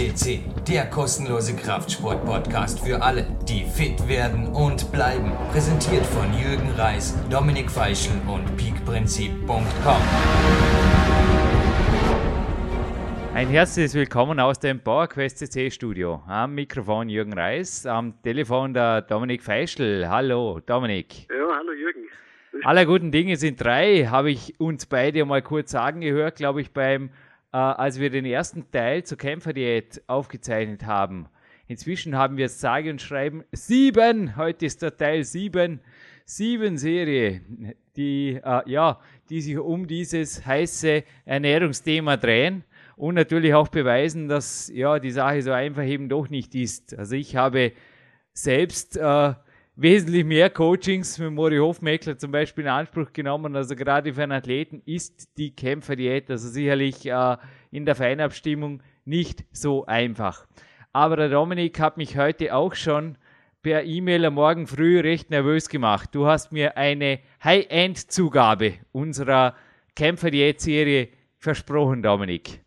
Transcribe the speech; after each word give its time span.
FCC, 0.00 0.40
der 0.66 0.86
kostenlose 0.86 1.54
Kraftsport-Podcast 1.54 2.80
für 2.80 3.02
alle, 3.02 3.26
die 3.46 3.64
fit 3.64 4.08
werden 4.08 4.46
und 4.46 4.90
bleiben. 4.92 5.30
Präsentiert 5.52 6.06
von 6.06 6.32
Jürgen 6.32 6.70
Reis, 6.70 7.14
Dominik 7.28 7.70
Feischl 7.70 8.12
und 8.26 8.56
peakprinzip.com. 8.56 10.02
Ein 13.34 13.48
herzliches 13.48 13.94
Willkommen 13.94 14.40
aus 14.40 14.58
dem 14.58 14.80
PowerQuest 14.80 15.36
CC 15.36 15.70
Studio. 15.70 16.22
Am 16.26 16.54
Mikrofon 16.54 17.10
Jürgen 17.10 17.34
Reis, 17.34 17.84
am 17.84 18.22
Telefon 18.22 18.72
der 18.72 19.02
Dominik 19.02 19.42
Feischl. 19.42 20.08
Hallo 20.08 20.60
Dominik. 20.64 21.28
Ja, 21.28 21.58
hallo 21.58 21.72
Jürgen. 21.72 22.06
Aller 22.64 22.86
guten 22.86 23.12
Dinge 23.12 23.36
sind 23.36 23.62
drei, 23.62 24.06
habe 24.06 24.30
ich 24.30 24.58
uns 24.58 24.86
beide 24.86 25.26
mal 25.26 25.42
kurz 25.42 25.72
sagen 25.72 26.00
gehört, 26.00 26.36
glaube 26.36 26.62
ich, 26.62 26.72
beim 26.72 27.10
äh, 27.52 27.56
als 27.56 27.98
wir 27.98 28.10
den 28.10 28.24
ersten 28.24 28.70
Teil 28.70 29.04
zur 29.04 29.18
Kämpferdiät 29.18 30.02
aufgezeichnet 30.06 30.84
haben. 30.86 31.28
Inzwischen 31.66 32.16
haben 32.16 32.36
wir 32.36 32.48
sage 32.48 32.90
und 32.90 33.00
schreiben 33.00 33.44
sieben. 33.52 34.36
Heute 34.36 34.66
ist 34.66 34.82
der 34.82 34.96
Teil 34.96 35.24
sieben. 35.24 35.80
Sieben 36.24 36.78
Serie, 36.78 37.40
die, 37.96 38.40
äh, 38.42 38.70
ja, 38.70 39.00
die 39.30 39.40
sich 39.40 39.58
um 39.58 39.88
dieses 39.88 40.46
heiße 40.46 41.02
Ernährungsthema 41.24 42.16
drehen 42.16 42.62
und 42.96 43.14
natürlich 43.14 43.54
auch 43.54 43.68
beweisen, 43.68 44.28
dass 44.28 44.70
ja, 44.72 45.00
die 45.00 45.10
Sache 45.10 45.42
so 45.42 45.50
einfach 45.50 45.84
eben 45.84 46.08
doch 46.08 46.28
nicht 46.28 46.54
ist. 46.54 46.96
Also 46.96 47.16
ich 47.16 47.34
habe 47.34 47.72
selbst 48.32 48.96
äh, 48.96 49.34
wesentlich 49.80 50.26
mehr 50.26 50.50
Coachings 50.50 51.18
mit 51.18 51.32
Mori 51.32 51.56
Hofmeckler 51.56 52.18
zum 52.18 52.30
Beispiel 52.30 52.64
in 52.64 52.70
Anspruch 52.70 53.14
genommen. 53.14 53.56
Also 53.56 53.74
gerade 53.74 54.12
für 54.12 54.22
einen 54.22 54.32
Athleten 54.32 54.82
ist 54.84 55.38
die 55.38 55.56
Kämpferdiät 55.56 56.30
also 56.30 56.48
sicherlich 56.48 57.06
äh, 57.06 57.36
in 57.70 57.86
der 57.86 57.94
Feinabstimmung 57.94 58.82
nicht 59.06 59.44
so 59.52 59.86
einfach. 59.86 60.46
Aber 60.92 61.16
der 61.16 61.30
Dominik 61.30 61.80
hat 61.80 61.96
mich 61.96 62.18
heute 62.18 62.54
auch 62.54 62.74
schon 62.74 63.16
per 63.62 63.84
E-Mail 63.84 64.26
am 64.26 64.34
Morgen 64.34 64.66
früh 64.66 65.00
recht 65.00 65.30
nervös 65.30 65.70
gemacht. 65.70 66.10
Du 66.12 66.26
hast 66.26 66.52
mir 66.52 66.76
eine 66.76 67.20
High-End-Zugabe 67.42 68.74
unserer 68.92 69.56
Kämpferdiät-Serie 69.96 71.08
versprochen, 71.38 72.02
Dominik. 72.02 72.60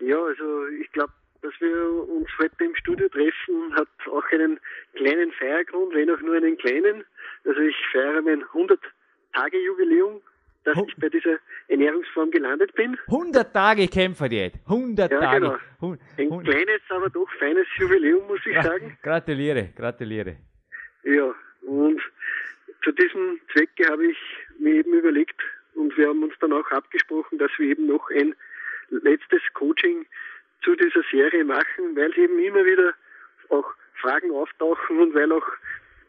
Ja, 0.00 0.16
also 0.16 0.66
ich 0.82 0.92
glaube, 0.92 1.12
dass 1.46 1.60
wir 1.60 2.08
uns 2.08 2.28
heute 2.40 2.64
im 2.64 2.74
Studio 2.74 3.08
treffen, 3.08 3.74
hat 3.74 3.88
auch 4.10 4.24
einen 4.32 4.58
kleinen 4.94 5.30
Feiergrund, 5.32 5.94
wenn 5.94 6.10
auch 6.10 6.20
nur 6.20 6.34
einen 6.36 6.56
kleinen. 6.58 7.04
Also 7.44 7.60
ich 7.60 7.76
feiere 7.92 8.20
mein 8.22 8.42
100-Tage-Jubiläum, 8.42 10.20
dass 10.64 10.76
ich 10.88 10.96
bei 10.96 11.08
dieser 11.08 11.36
Ernährungsform 11.68 12.32
gelandet 12.32 12.74
bin. 12.74 12.98
100 13.06 13.52
Tage 13.52 13.86
Kämpferdiät. 13.86 14.54
100 14.66 15.12
ja, 15.12 15.20
Tage. 15.20 15.58
Genau. 15.80 15.96
Ein 16.18 16.42
kleines, 16.44 16.80
aber 16.88 17.10
doch 17.10 17.30
feines 17.38 17.66
Jubiläum, 17.78 18.26
muss 18.26 18.40
ich 18.44 18.56
Gra- 18.56 18.64
sagen. 18.64 18.98
Gratuliere, 19.02 19.68
gratuliere. 19.76 20.36
Ja, 21.04 21.32
und 21.62 22.00
zu 22.82 22.90
diesem 22.90 23.38
Zwecke 23.52 23.86
habe 23.88 24.06
ich 24.06 24.18
mir 24.58 24.74
eben 24.74 24.92
überlegt 24.94 25.40
und 25.74 25.96
wir 25.96 26.08
haben 26.08 26.24
uns 26.24 26.34
dann 26.40 26.52
auch 26.52 26.68
abgesprochen, 26.72 27.38
dass 27.38 27.50
wir 27.58 27.68
eben 27.68 27.86
noch 27.86 28.10
ein 28.10 28.34
letztes 28.90 29.42
Coaching 29.54 30.06
zu 30.66 30.74
dieser 30.74 31.02
Serie 31.10 31.44
machen, 31.44 31.94
weil 31.94 32.12
eben 32.18 32.38
immer 32.40 32.64
wieder 32.64 32.92
auch 33.50 33.64
Fragen 34.00 34.32
auftauchen 34.32 34.98
und 34.98 35.14
weil 35.14 35.30
auch, 35.32 35.46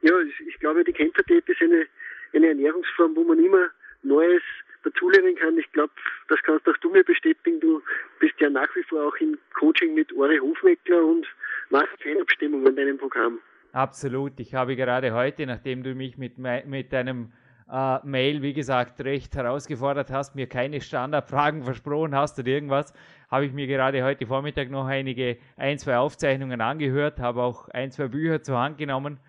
ja, 0.01 0.13
ich, 0.47 0.59
glaube, 0.59 0.83
die 0.83 0.93
Kämpferdiät 0.93 1.47
ist 1.47 1.61
eine, 1.61 1.85
eine 2.33 2.47
Ernährungsform, 2.47 3.15
wo 3.15 3.23
man 3.23 3.43
immer 3.43 3.69
Neues 4.01 4.41
dazulernen 4.83 5.35
kann. 5.35 5.57
Ich 5.57 5.71
glaube, 5.73 5.93
das 6.27 6.41
kannst 6.43 6.67
auch 6.67 6.77
du 6.77 6.89
mir 6.89 7.03
bestätigen. 7.03 7.59
Du 7.59 7.81
bist 8.19 8.33
ja 8.39 8.49
nach 8.49 8.73
wie 8.75 8.83
vor 8.83 9.07
auch 9.07 9.15
im 9.17 9.37
Coaching 9.53 9.93
mit 9.93 10.11
Ori 10.13 10.37
Hofmeckler 10.37 11.05
und 11.05 11.27
machst 11.69 12.01
Feinabstimmung 12.01 12.65
an 12.67 12.75
deinem 12.75 12.97
Programm. 12.97 13.39
Absolut. 13.73 14.39
Ich 14.39 14.55
habe 14.55 14.75
gerade 14.75 15.13
heute, 15.13 15.45
nachdem 15.45 15.83
du 15.83 15.93
mich 15.93 16.17
mit, 16.17 16.37
mit 16.37 16.93
deinem 16.93 17.31
äh, 17.71 17.99
Mail, 18.05 18.41
wie 18.41 18.53
gesagt, 18.53 19.01
recht 19.01 19.35
herausgefordert 19.35 20.11
hast, 20.11 20.35
mir 20.35 20.47
keine 20.47 20.81
Standardfragen 20.81 21.63
versprochen 21.63 22.15
hast 22.15 22.39
oder 22.39 22.47
irgendwas, 22.47 22.93
habe 23.29 23.45
ich 23.45 23.53
mir 23.53 23.67
gerade 23.67 24.03
heute 24.03 24.25
Vormittag 24.25 24.69
noch 24.69 24.85
einige, 24.85 25.37
ein, 25.57 25.77
zwei 25.77 25.97
Aufzeichnungen 25.97 26.61
angehört, 26.61 27.19
habe 27.19 27.43
auch 27.43 27.67
ein, 27.69 27.91
zwei 27.91 28.07
Bücher 28.07 28.41
zur 28.41 28.57
Hand 28.57 28.77
genommen. 28.77 29.19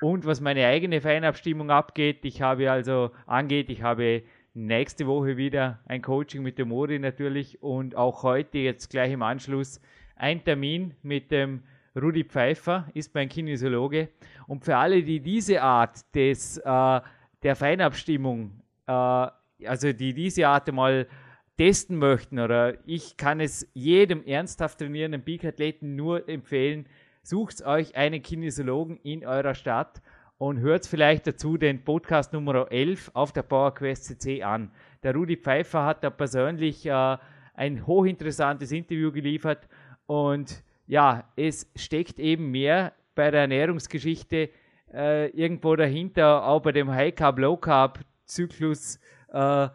Und 0.00 0.26
was 0.26 0.40
meine 0.40 0.66
eigene 0.66 1.00
Feinabstimmung 1.00 1.70
abgeht, 1.70 2.24
ich 2.24 2.42
habe 2.42 2.70
also 2.70 3.10
angeht, 3.26 3.68
ich 3.70 3.82
habe 3.82 4.22
nächste 4.54 5.06
Woche 5.06 5.36
wieder 5.36 5.80
ein 5.86 6.02
Coaching 6.02 6.42
mit 6.42 6.58
dem 6.58 6.68
Mori 6.68 6.98
natürlich 6.98 7.62
und 7.62 7.96
auch 7.96 8.22
heute 8.22 8.58
jetzt 8.58 8.90
gleich 8.90 9.12
im 9.12 9.22
Anschluss 9.22 9.80
ein 10.16 10.44
Termin 10.44 10.94
mit 11.02 11.30
dem 11.30 11.62
Rudi 11.96 12.24
Pfeiffer, 12.24 12.86
ist 12.94 13.14
mein 13.14 13.28
Kinesiologe. 13.28 14.08
Und 14.46 14.64
für 14.64 14.76
alle, 14.76 15.02
die 15.02 15.20
diese 15.20 15.62
Art 15.62 16.14
des, 16.14 16.58
äh, 16.58 17.00
der 17.42 17.56
Feinabstimmung, 17.56 18.62
äh, 18.86 18.92
also 18.92 19.92
die 19.92 20.14
diese 20.14 20.48
Art 20.48 20.70
mal 20.72 21.06
testen 21.56 21.96
möchten, 21.96 22.38
oder 22.38 22.74
ich 22.86 23.16
kann 23.16 23.40
es 23.40 23.68
jedem 23.74 24.24
ernsthaft 24.24 24.78
trainierenden 24.78 25.24
Peak-Athleten 25.24 25.96
nur 25.96 26.28
empfehlen, 26.28 26.86
sucht 27.22 27.64
euch 27.66 27.96
einen 27.96 28.22
Kinesiologen 28.22 28.96
in 29.02 29.26
eurer 29.26 29.54
Stadt 29.54 30.00
und 30.38 30.60
hört 30.60 30.86
vielleicht 30.86 31.26
dazu 31.26 31.56
den 31.56 31.84
Podcast 31.84 32.32
Nummer 32.32 32.70
11 32.70 33.10
auf 33.12 33.32
der 33.32 33.42
PowerQuest 33.42 34.04
CC 34.04 34.42
an. 34.44 34.70
Der 35.02 35.14
Rudi 35.14 35.36
Pfeiffer 35.36 35.84
hat 35.84 36.04
da 36.04 36.10
persönlich 36.10 36.86
äh, 36.86 37.18
ein 37.54 37.86
hochinteressantes 37.86 38.70
Interview 38.70 39.10
geliefert 39.10 39.68
und 40.06 40.62
ja, 40.86 41.24
es 41.36 41.70
steckt 41.76 42.18
eben 42.18 42.50
mehr 42.50 42.92
bei 43.14 43.30
der 43.30 43.42
Ernährungsgeschichte 43.42 44.48
äh, 44.92 45.28
irgendwo 45.30 45.76
dahinter, 45.76 46.46
auch 46.46 46.60
bei 46.60 46.72
dem 46.72 46.90
High 46.90 47.14
Carb, 47.14 47.38
Low 47.38 47.56
Carb 47.56 48.00
Zyklus, 48.24 49.00
äh, 49.32 49.68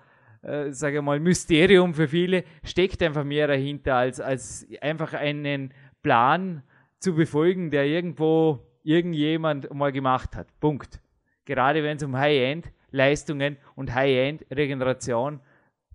äh, 0.43 0.71
sage 0.71 0.97
ich 0.97 1.01
mal, 1.01 1.19
Mysterium 1.19 1.93
für 1.93 2.07
viele, 2.07 2.43
steckt 2.63 3.01
einfach 3.01 3.23
mehr 3.23 3.47
dahinter, 3.47 3.95
als, 3.95 4.19
als 4.19 4.67
einfach 4.81 5.13
einen 5.13 5.73
Plan 6.01 6.63
zu 6.99 7.15
befolgen, 7.15 7.71
der 7.71 7.85
irgendwo 7.85 8.59
irgendjemand 8.83 9.73
mal 9.73 9.91
gemacht 9.91 10.35
hat. 10.35 10.47
Punkt. 10.59 10.99
Gerade 11.45 11.83
wenn 11.83 11.97
es 11.97 12.03
um 12.03 12.17
High-End-Leistungen 12.17 13.57
und 13.75 13.93
High-End-Regeneration 13.93 15.39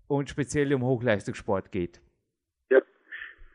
und 0.06 0.28
speziell 0.30 0.72
um 0.74 0.82
Hochleistungssport 0.82 1.70
geht. 1.70 2.00
Ja, 2.70 2.80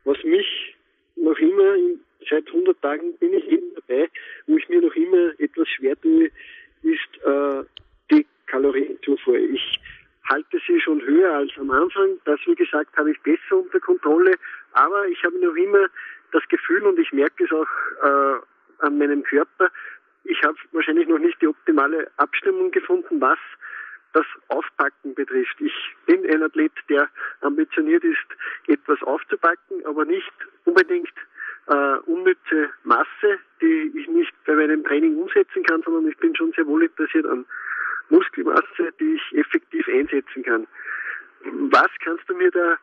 was 0.06 0.18
mich 0.24 0.76
noch 1.16 1.38
immer, 1.38 1.76
in, 1.76 2.00
seit 2.30 2.48
100 2.48 2.82
Tagen 2.82 3.14
bin 3.18 3.34
ich 3.34 3.48
eben 3.50 3.74
dabei, 3.76 4.10
wo 4.48 4.58
ich 4.58 4.68
mir 4.70 4.82
noch 4.82 4.96
immer 4.96 5.40
etwas 5.40 5.68
schwer 5.70 6.00
tue, 6.02 6.30
ist 6.84 7.26
äh, 7.26 7.64
die 8.12 8.26
Kalorienzufuhr. 8.48 9.38
Ich 9.38 9.80
halte 10.30 10.60
sie 10.68 10.80
schon 10.80 11.02
höher 11.02 11.34
als 11.34 11.52
am 11.58 11.72
Anfang. 11.72 12.20
Das, 12.26 12.40
wie 12.46 12.56
gesagt, 12.56 12.96
habe 12.98 13.12
ich 13.12 13.20
besser 13.22 13.58
unter 13.58 13.80
Kontrolle. 13.80 14.34
Aber 14.74 15.08
ich 15.08 15.24
habe 15.24 15.38
noch 15.40 15.56
immer 15.56 15.88
das 16.32 16.44
Gefühl 16.50 16.84
und 16.84 17.00
ich 17.00 17.12
merke 17.12 17.44
es 17.44 17.52
auch 17.52 17.68
äh, 18.04 18.86
an 18.86 18.98
meinem 18.98 19.24
Körper, 19.24 19.70
ich 20.26 20.42
habe 20.44 20.58
wahrscheinlich 20.72 21.08
noch 21.08 21.20
nicht 21.20 21.42
die 21.42 21.48
optimale 21.48 22.10
Abstimmung 22.18 22.72
gefunden, 22.72 23.20
was 23.20 23.38
das 24.14 24.26
Aufpacken 24.48 25.16
betrifft. 25.16 25.60
Ich 25.60 25.74
bin 26.06 26.26
ein 26.30 26.44
Athlet, 26.44 26.72
der 26.90 27.10
ambitioniert 27.42 28.04
ist, 28.04 28.26
etwas 28.68 29.02
aufzupacken, 29.04 29.86
aber 29.86 30.06
nicht 30.06 30.32
unbedingt 30.66 31.14
äh, 31.68 31.98
unnütze 32.06 32.70
Masse, 32.84 33.40
die 33.62 33.92
ich 33.96 34.08
nicht 34.08 34.34
bei 34.46 34.54
meinem 34.54 34.84
Training 34.84 35.18
umsetzen 35.18 35.64
kann, 35.64 35.82
sondern 35.84 36.08
ich 36.08 36.18
bin 36.18 36.36
schon 36.36 36.52
sehr 36.54 36.66
wohl 36.68 36.84
interessiert 36.84 37.26
an 37.26 37.46
Muskelmasse, 38.10 38.94
die 39.00 39.16
ich 39.16 39.38
effektiv 39.38 39.88
einsetzen 39.88 40.44
kann. 40.44 40.68
Was 41.72 41.90
kannst 42.04 42.28
du 42.30 42.36
mir 42.36 42.52
da 42.52 42.78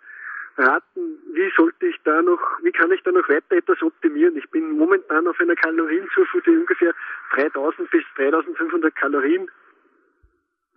raten, 0.56 1.18
wie 1.32 1.50
sollte 1.56 1.86
ich 1.86 1.96
da 2.04 2.22
noch, 2.22 2.40
wie 2.62 2.72
kann 2.72 2.90
ich 2.92 3.02
da 3.02 3.12
noch 3.12 3.28
weiter 3.28 3.56
etwas 3.56 3.82
optimieren? 3.82 4.36
Ich 4.36 4.48
bin 4.50 4.76
momentan 4.76 5.26
auf 5.26 5.38
einer 5.40 5.54
Kalorienzufuhr, 5.54 6.42
die 6.42 6.50
ungefähr 6.50 6.94
3000 7.34 7.90
bis 7.90 8.04
3500 8.16 8.94
Kalorien, 8.96 9.50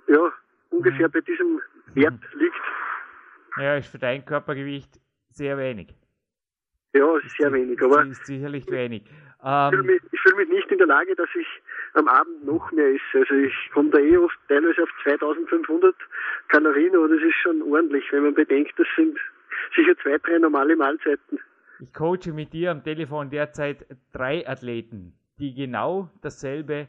ja, 0.07 0.31
ungefähr 0.69 1.09
bei 1.09 1.21
diesem 1.21 1.61
Wert 1.93 2.19
liegt. 2.33 2.61
Ja, 3.57 3.75
ist 3.75 3.91
für 3.91 3.99
dein 3.99 4.25
Körpergewicht 4.25 4.99
sehr 5.29 5.57
wenig. 5.57 5.93
Ja, 6.93 7.07
sehr 7.37 7.51
wenig, 7.51 7.81
aber 7.81 8.05
ist 8.05 8.25
sicherlich 8.25 8.69
wenig. 8.69 9.03
ich 9.03 9.09
fühle 9.41 9.81
Ähm, 9.81 9.85
mich, 9.87 10.01
ich 10.11 10.19
fühle 10.21 10.35
mich 10.35 10.49
nicht 10.49 10.71
in 10.71 10.77
der 10.77 10.87
Lage, 10.87 11.15
dass 11.15 11.29
ich 11.39 11.47
am 11.95 12.07
Abend 12.07 12.45
noch 12.45 12.71
mehr 12.71 12.87
esse. 12.87 13.19
Also 13.19 13.33
ich 13.33 13.53
komme 13.73 13.89
da 13.89 13.97
eh 13.99 14.17
oft 14.17 14.37
teilweise 14.47 14.83
auf 14.83 14.89
2500 15.03 15.95
Kalorien, 16.49 16.95
aber 16.95 17.09
das 17.09 17.21
ist 17.21 17.35
schon 17.41 17.61
ordentlich, 17.63 18.05
wenn 18.11 18.23
man 18.23 18.33
bedenkt, 18.35 18.73
das 18.77 18.87
sind 18.95 19.17
sicher 19.75 19.97
zwei, 20.03 20.17
drei 20.19 20.37
normale 20.37 20.75
Mahlzeiten. 20.75 21.39
ich 21.79 21.93
coache 21.93 22.31
mit 22.31 22.53
dir 22.53 22.71
am 22.71 22.83
Telefon 22.83 23.29
derzeit 23.31 23.85
drei 24.11 24.47
Athleten, 24.47 25.13
die 25.39 25.53
genau 25.53 26.09
dasselbe 26.21 26.87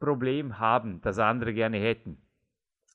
Problem 0.00 0.58
haben, 0.58 1.00
das 1.02 1.18
andere 1.18 1.54
gerne 1.54 1.78
hätten. 1.78 2.18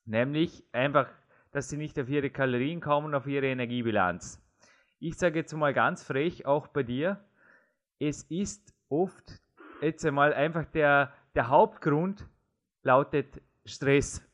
Nämlich 0.06 0.62
einfach, 0.72 1.08
dass 1.52 1.70
sie 1.70 1.78
nicht 1.78 1.98
auf 1.98 2.08
ihre 2.08 2.30
Kalorien 2.30 2.80
kommen, 2.80 3.14
auf 3.14 3.26
ihre 3.26 3.46
Energiebilanz. 3.46 4.43
Ich 5.04 5.18
sage 5.18 5.40
jetzt 5.40 5.52
mal 5.52 5.74
ganz 5.74 6.02
frech, 6.02 6.46
auch 6.46 6.66
bei 6.66 6.82
dir, 6.82 7.22
es 7.98 8.22
ist 8.22 8.74
oft 8.88 9.38
jetzt 9.82 10.04
einmal 10.06 10.32
einfach 10.32 10.64
der, 10.64 11.12
der 11.34 11.48
Hauptgrund 11.48 12.26
lautet 12.82 13.42
Stress. 13.66 14.26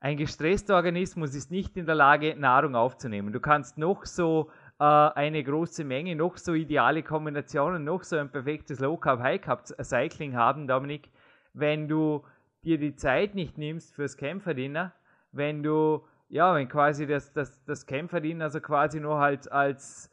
Ein 0.00 0.16
gestresster 0.16 0.76
Organismus 0.76 1.34
ist 1.34 1.50
nicht 1.50 1.76
in 1.76 1.84
der 1.84 1.94
Lage, 1.94 2.34
Nahrung 2.34 2.74
aufzunehmen. 2.74 3.30
Du 3.30 3.40
kannst 3.40 3.76
noch 3.76 4.06
so 4.06 4.50
äh, 4.78 4.84
eine 4.84 5.44
große 5.44 5.84
Menge, 5.84 6.16
noch 6.16 6.38
so 6.38 6.54
ideale 6.54 7.02
Kombinationen, 7.02 7.84
noch 7.84 8.04
so 8.04 8.16
ein 8.16 8.30
perfektes 8.30 8.80
Low 8.80 8.96
Carb, 8.96 9.20
High 9.20 9.40
Carb 9.42 9.66
Cycling 9.66 10.34
haben, 10.34 10.66
Dominik. 10.66 11.10
Wenn 11.52 11.88
du 11.88 12.24
dir 12.64 12.78
die 12.78 12.96
Zeit 12.96 13.34
nicht 13.34 13.58
nimmst 13.58 13.94
fürs 13.94 14.16
Kämpferdiener, 14.16 14.94
wenn 15.30 15.62
du, 15.62 16.06
ja, 16.34 16.54
wenn 16.54 16.68
quasi 16.68 17.06
das, 17.06 17.32
das, 17.32 17.64
das 17.64 17.86
Kämpferdiener 17.86 18.44
also 18.44 18.60
quasi 18.60 19.00
nur 19.00 19.18
halt 19.18 19.50
als, 19.50 20.10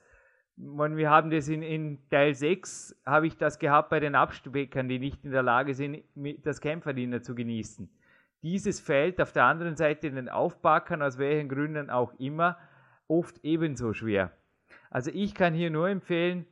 man, 0.56 0.95
wir 0.95 1.09
haben 1.09 1.31
das 1.31 1.47
in, 1.47 1.63
in 1.63 2.09
Teil 2.09 2.35
6, 2.35 2.95
habe 3.06 3.27
ich 3.27 3.38
das 3.38 3.59
gehabt 3.59 3.89
bei 3.89 4.00
den 4.00 4.15
Abspeckern, 4.15 4.88
die 4.88 5.00
nicht 5.00 5.25
in 5.25 5.31
der 5.31 5.44
Lage 5.44 5.73
sind, 5.73 6.03
das 6.44 6.62
Kämpferdiener 6.62 7.21
zu 7.21 7.35
genießen 7.35 7.89
dieses 8.44 8.79
Feld 8.79 9.21
auf 9.21 9.31
der 9.31 9.45
anderen 9.45 9.75
Seite 9.75 10.12
den 10.12 10.29
Aufbackern, 10.29 11.01
aus 11.01 11.18
welchen 11.18 11.50
Gründen 11.50 11.89
auch 11.89 12.13
immer, 12.19 12.57
oft 13.07 13.39
ebenso 13.44 13.94
schwer. 13.94 14.31
Also 14.89 15.12
ich 15.13 15.35
kann 15.35 15.53
hier 15.53 15.69
nur 15.69 15.89
empfehlen, 15.89 16.45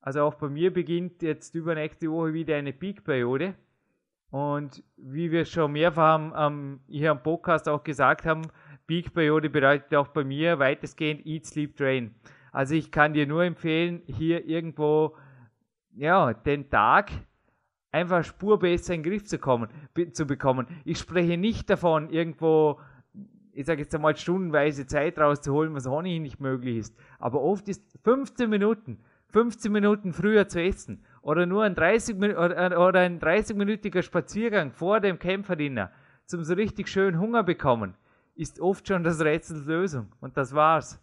also 0.00 0.22
auch 0.22 0.34
bei 0.34 0.48
mir 0.48 0.72
beginnt 0.72 1.22
jetzt 1.22 1.54
übernächste 1.54 2.10
Woche 2.10 2.32
wieder 2.32 2.56
eine 2.56 2.72
Peak-Periode. 2.72 3.54
Und 4.30 4.82
wie 4.96 5.30
wir 5.30 5.44
schon 5.44 5.72
mehrfach 5.72 6.14
am, 6.32 6.80
hier 6.88 7.10
am 7.10 7.22
Podcast 7.22 7.68
auch 7.68 7.82
gesagt 7.82 8.26
haben, 8.26 8.42
Peak-Periode 8.86 9.50
bedeutet 9.50 9.94
auch 9.94 10.08
bei 10.08 10.24
mir 10.24 10.58
weitestgehend 10.58 11.26
Eat, 11.26 11.46
Sleep, 11.46 11.76
Train. 11.76 12.14
Also 12.52 12.74
ich 12.74 12.90
kann 12.90 13.12
dir 13.12 13.26
nur 13.26 13.44
empfehlen, 13.44 14.02
hier 14.06 14.46
irgendwo 14.46 15.16
ja, 15.96 16.32
den 16.32 16.70
Tag 16.70 17.10
einfach 17.90 18.24
Spur 18.24 18.58
besser 18.58 18.94
in 18.94 19.02
den 19.02 19.10
Griff 19.10 19.24
zu, 19.24 19.38
kommen, 19.38 19.68
zu 20.12 20.26
bekommen. 20.26 20.66
Ich 20.84 20.98
spreche 20.98 21.36
nicht 21.36 21.68
davon, 21.70 22.10
irgendwo, 22.10 22.80
ich 23.52 23.66
sage 23.66 23.82
jetzt 23.82 23.94
einmal, 23.94 24.16
stundenweise 24.16 24.86
Zeit 24.86 25.18
rauszuholen, 25.18 25.74
was 25.74 25.86
ohnehin 25.86 26.22
nicht 26.22 26.40
möglich 26.40 26.76
ist. 26.76 26.96
Aber 27.18 27.40
oft 27.42 27.68
ist 27.68 27.82
15 28.04 28.48
Minuten, 28.50 28.98
15 29.28 29.72
Minuten 29.72 30.12
früher 30.12 30.46
zu 30.46 30.60
essen 30.62 31.02
oder 31.22 31.46
nur 31.46 31.64
ein 31.64 31.74
30 31.74 32.16
oder, 32.16 32.86
oder 32.86 33.00
ein 33.00 33.18
30-minütiger 33.18 34.02
Spaziergang 34.02 34.72
vor 34.72 35.00
dem 35.00 35.18
Kämpferdiener 35.18 35.90
zum 36.26 36.44
so 36.44 36.54
richtig 36.54 36.88
schön 36.88 37.18
Hunger 37.18 37.42
bekommen, 37.44 37.94
ist 38.36 38.60
oft 38.60 38.86
schon 38.86 39.02
das 39.02 39.20
Rätsels 39.20 39.66
Lösung. 39.66 40.12
Und 40.20 40.36
das 40.36 40.54
war's. 40.54 41.00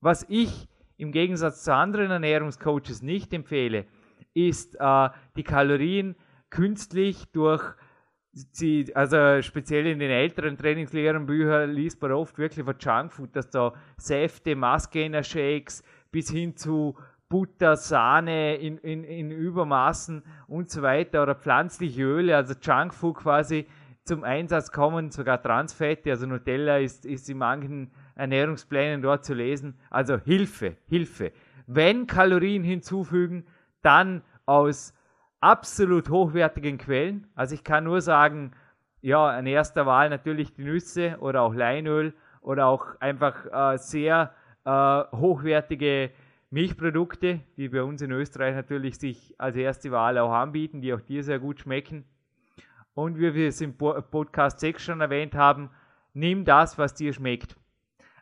Was 0.00 0.26
ich 0.28 0.68
im 0.96 1.12
Gegensatz 1.12 1.64
zu 1.64 1.74
anderen 1.74 2.10
Ernährungscoaches 2.10 3.02
nicht 3.02 3.32
empfehle, 3.32 3.86
ist 4.34 4.76
äh, 4.80 5.08
die 5.36 5.44
Kalorien 5.44 6.16
künstlich 6.50 7.26
durch 7.32 7.62
sie, 8.32 8.94
also 8.94 9.42
speziell 9.42 9.86
in 9.86 9.98
den 9.98 10.10
älteren 10.10 10.56
Trainingslehrenbüchern 10.56 11.70
liest 11.70 12.00
man 12.00 12.12
oft 12.12 12.38
wirklich 12.38 12.64
von 12.64 12.76
Junkfood, 12.78 13.34
dass 13.34 13.50
da 13.50 13.74
Säfte, 13.96 14.54
Massgainer-Shakes 14.54 15.82
bis 16.10 16.30
hin 16.30 16.56
zu 16.56 16.96
Butter, 17.28 17.76
Sahne 17.76 18.56
in, 18.56 18.78
in, 18.78 19.04
in 19.04 19.30
Übermaßen 19.30 20.22
und 20.46 20.70
so 20.70 20.82
weiter 20.82 21.22
oder 21.22 21.34
pflanzliche 21.34 22.02
Öle, 22.02 22.36
also 22.36 22.54
Junkfood 22.60 23.16
quasi 23.16 23.66
zum 24.08 24.24
Einsatz 24.24 24.72
kommen, 24.72 25.10
sogar 25.10 25.40
Transfette, 25.40 26.10
also 26.10 26.26
Nutella 26.26 26.78
ist, 26.78 27.06
ist 27.06 27.30
in 27.30 27.38
manchen 27.38 27.92
Ernährungsplänen 28.16 29.02
dort 29.02 29.24
zu 29.24 29.34
lesen. 29.34 29.78
Also 29.90 30.18
Hilfe, 30.18 30.76
Hilfe. 30.88 31.32
Wenn 31.66 32.06
Kalorien 32.06 32.64
hinzufügen, 32.64 33.46
dann 33.82 34.22
aus 34.46 34.94
absolut 35.40 36.08
hochwertigen 36.08 36.78
Quellen. 36.78 37.28
Also 37.34 37.54
ich 37.54 37.62
kann 37.62 37.84
nur 37.84 38.00
sagen, 38.00 38.52
ja, 39.00 39.28
an 39.28 39.46
erster 39.46 39.86
Wahl 39.86 40.10
natürlich 40.10 40.52
die 40.54 40.64
Nüsse 40.64 41.18
oder 41.20 41.42
auch 41.42 41.54
Leinöl 41.54 42.14
oder 42.40 42.66
auch 42.66 42.98
einfach 43.00 43.74
äh, 43.74 43.78
sehr 43.78 44.34
äh, 44.64 44.70
hochwertige 45.16 46.10
Milchprodukte, 46.50 47.40
die 47.56 47.68
bei 47.68 47.82
uns 47.82 48.00
in 48.00 48.10
Österreich 48.10 48.54
natürlich 48.54 48.98
sich 48.98 49.34
als 49.38 49.54
erste 49.54 49.90
Wahl 49.92 50.18
auch 50.18 50.32
anbieten, 50.32 50.80
die 50.80 50.94
auch 50.94 51.00
dir 51.00 51.22
sehr 51.22 51.38
gut 51.38 51.60
schmecken. 51.60 52.04
Und 52.98 53.16
wie 53.16 53.32
wir 53.32 53.46
es 53.46 53.60
im 53.60 53.76
Podcast 53.76 54.58
6 54.58 54.82
schon 54.82 55.00
erwähnt 55.00 55.36
haben, 55.36 55.70
nimm 56.14 56.44
das, 56.44 56.78
was 56.78 56.94
dir 56.94 57.12
schmeckt. 57.12 57.54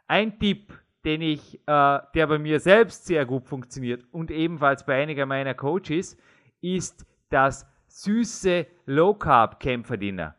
Ein 0.06 0.38
Tipp, 0.38 0.70
den 1.02 1.22
ich, 1.22 1.54
äh, 1.66 1.98
der 2.14 2.26
bei 2.26 2.38
mir 2.38 2.60
selbst 2.60 3.06
sehr 3.06 3.24
gut 3.24 3.46
funktioniert 3.46 4.04
und 4.12 4.30
ebenfalls 4.30 4.84
bei 4.84 5.00
einiger 5.00 5.24
meiner 5.24 5.54
Coaches, 5.54 6.18
ist 6.60 7.06
das 7.30 7.66
süße 7.88 8.66
Low 8.84 9.14
Carb 9.14 9.60
Kämpferdiener. 9.60 10.36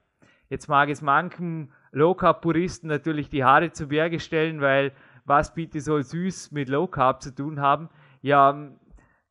Jetzt 0.49 0.67
mag 0.67 0.89
es 0.89 1.01
manchen 1.01 1.73
Low 1.91 2.13
Carb 2.13 2.43
Puristen 2.43 2.89
natürlich 2.89 3.29
die 3.29 3.43
Haare 3.43 3.71
zu 3.71 3.87
Berge 3.87 4.19
stellen, 4.19 4.61
weil 4.61 4.91
was 5.25 5.55
bitte 5.55 5.81
soll 5.81 6.03
süß 6.03 6.51
mit 6.51 6.69
Low 6.69 6.85
Carb 6.85 7.23
zu 7.23 7.33
tun 7.33 7.59
haben? 7.59 7.89
Ja, 8.21 8.69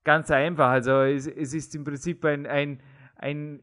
ganz 0.03 0.33
einfach. 0.33 0.71
Also 0.71 1.03
es, 1.03 1.29
es 1.29 1.55
ist 1.55 1.77
im 1.77 1.85
Prinzip 1.85 2.25
ein, 2.25 2.45
ein, 2.49 2.83
ein, 3.15 3.61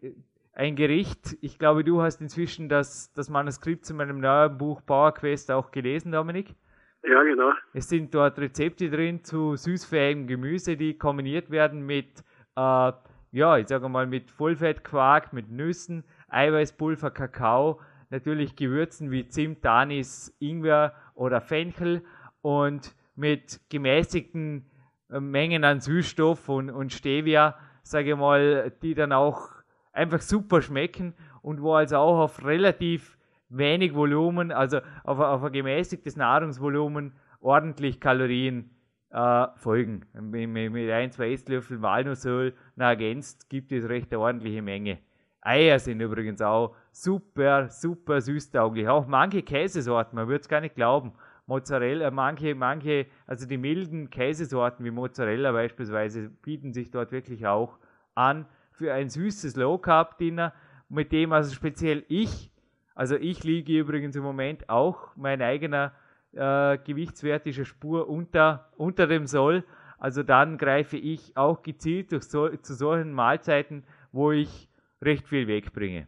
ein 0.53 0.75
Gericht. 0.75 1.37
Ich 1.41 1.57
glaube, 1.57 1.83
du 1.83 2.01
hast 2.01 2.21
inzwischen 2.21 2.69
das, 2.69 3.11
das 3.13 3.29
Manuskript 3.29 3.85
zu 3.85 3.93
meinem 3.93 4.19
neuen 4.19 4.57
Buch 4.57 4.81
Power 4.85 5.13
Quest 5.13 5.51
auch 5.51 5.71
gelesen, 5.71 6.11
Dominik. 6.11 6.55
Ja, 7.03 7.21
genau. 7.23 7.51
Es 7.73 7.89
sind 7.89 8.13
dort 8.13 8.39
Rezepte 8.39 8.89
drin 8.89 9.23
zu 9.23 9.55
süßfähigem 9.55 10.27
Gemüse, 10.27 10.77
die 10.77 10.97
kombiniert 10.97 11.49
werden 11.49 11.85
mit, 11.85 12.23
äh, 12.55 12.91
ja, 13.31 13.57
ich 13.57 13.67
sage 13.67 13.89
mal, 13.89 14.07
mit 14.07 14.31
Vollfettquark, 14.31 15.33
mit 15.33 15.51
Nüssen, 15.51 16.05
Eiweißpulver, 16.29 17.11
Kakao, 17.11 17.81
natürlich 18.09 18.55
Gewürzen 18.55 19.11
wie 19.11 19.27
Zimt, 19.27 19.65
Anis, 19.65 20.33
Ingwer 20.39 20.93
oder 21.15 21.41
Fenchel 21.41 22.03
und 22.41 22.95
mit 23.15 23.59
gemäßigten 23.69 24.69
äh, 25.09 25.19
Mengen 25.19 25.65
an 25.65 25.81
Süßstoff 25.81 26.47
und, 26.47 26.69
und 26.69 26.93
Stevia, 26.93 27.57
sage 27.81 28.11
ich 28.11 28.17
mal, 28.17 28.71
die 28.81 28.93
dann 28.93 29.11
auch 29.11 29.52
einfach 29.93 30.21
super 30.21 30.61
schmecken 30.61 31.13
und 31.41 31.61
wo 31.61 31.73
also 31.73 31.97
auch 31.97 32.19
auf 32.19 32.43
relativ 32.43 33.17
wenig 33.49 33.93
Volumen, 33.93 34.51
also 34.51 34.79
auf, 35.03 35.19
auf 35.19 35.43
ein 35.43 35.51
gemäßigtes 35.53 36.17
Nahrungsvolumen 36.17 37.13
ordentlich 37.39 37.99
Kalorien 37.99 38.71
äh, 39.11 39.47
folgen. 39.55 40.05
Mit, 40.19 40.49
mit 40.49 40.89
ein, 40.89 41.11
zwei 41.11 41.31
Esslöffel 41.31 41.81
Walnussöl 41.81 42.53
ergänzt 42.77 43.49
gibt 43.49 43.71
es 43.71 43.87
recht 43.87 44.11
eine 44.11 44.19
ordentliche 44.19 44.61
Menge. 44.61 44.99
Eier 45.41 45.77
sind 45.77 45.99
übrigens 45.99 46.41
auch 46.41 46.75
super, 46.91 47.69
super 47.69 48.21
süßtauglich. 48.21 48.87
Auch 48.87 49.07
manche 49.07 49.43
Käsesorten, 49.43 50.15
man 50.15 50.27
würde 50.27 50.41
es 50.41 50.47
gar 50.47 50.61
nicht 50.61 50.75
glauben. 50.75 51.13
Mozzarella, 51.45 52.09
manche, 52.09 52.55
manche, 52.55 53.07
also 53.27 53.45
die 53.45 53.57
milden 53.57 54.09
Käsesorten 54.09 54.85
wie 54.85 54.91
Mozzarella 54.91 55.51
beispielsweise, 55.51 56.29
bieten 56.29 56.71
sich 56.71 56.89
dort 56.89 57.11
wirklich 57.11 57.45
auch 57.45 57.77
an 58.15 58.45
für 58.73 58.93
ein 58.93 59.09
süßes 59.09 59.55
Low 59.55 59.77
Carb 59.77 60.17
Dinner, 60.17 60.53
mit 60.89 61.11
dem 61.11 61.31
also 61.31 61.53
speziell 61.53 62.03
ich 62.07 62.51
also 62.95 63.15
ich 63.15 63.43
liege 63.43 63.79
übrigens 63.79 64.15
im 64.15 64.23
Moment 64.23 64.69
auch, 64.69 65.15
mein 65.15 65.41
eigener 65.41 65.93
äh, 66.33 66.77
Gewichtswert 66.77 67.45
ist 67.47 67.57
eine 67.57 67.65
Spur 67.65 68.07
unter, 68.07 68.71
unter 68.77 69.07
dem 69.07 69.25
Soll. 69.25 69.63
Also 69.97 70.21
dann 70.21 70.57
greife 70.57 70.97
ich 70.97 71.35
auch 71.35 71.63
gezielt 71.63 72.09
so, 72.23 72.49
zu 72.49 72.73
solchen 72.73 73.13
Mahlzeiten, 73.13 73.83
wo 74.11 74.31
ich 74.31 74.69
recht 75.01 75.27
viel 75.27 75.47
wegbringe. 75.47 76.07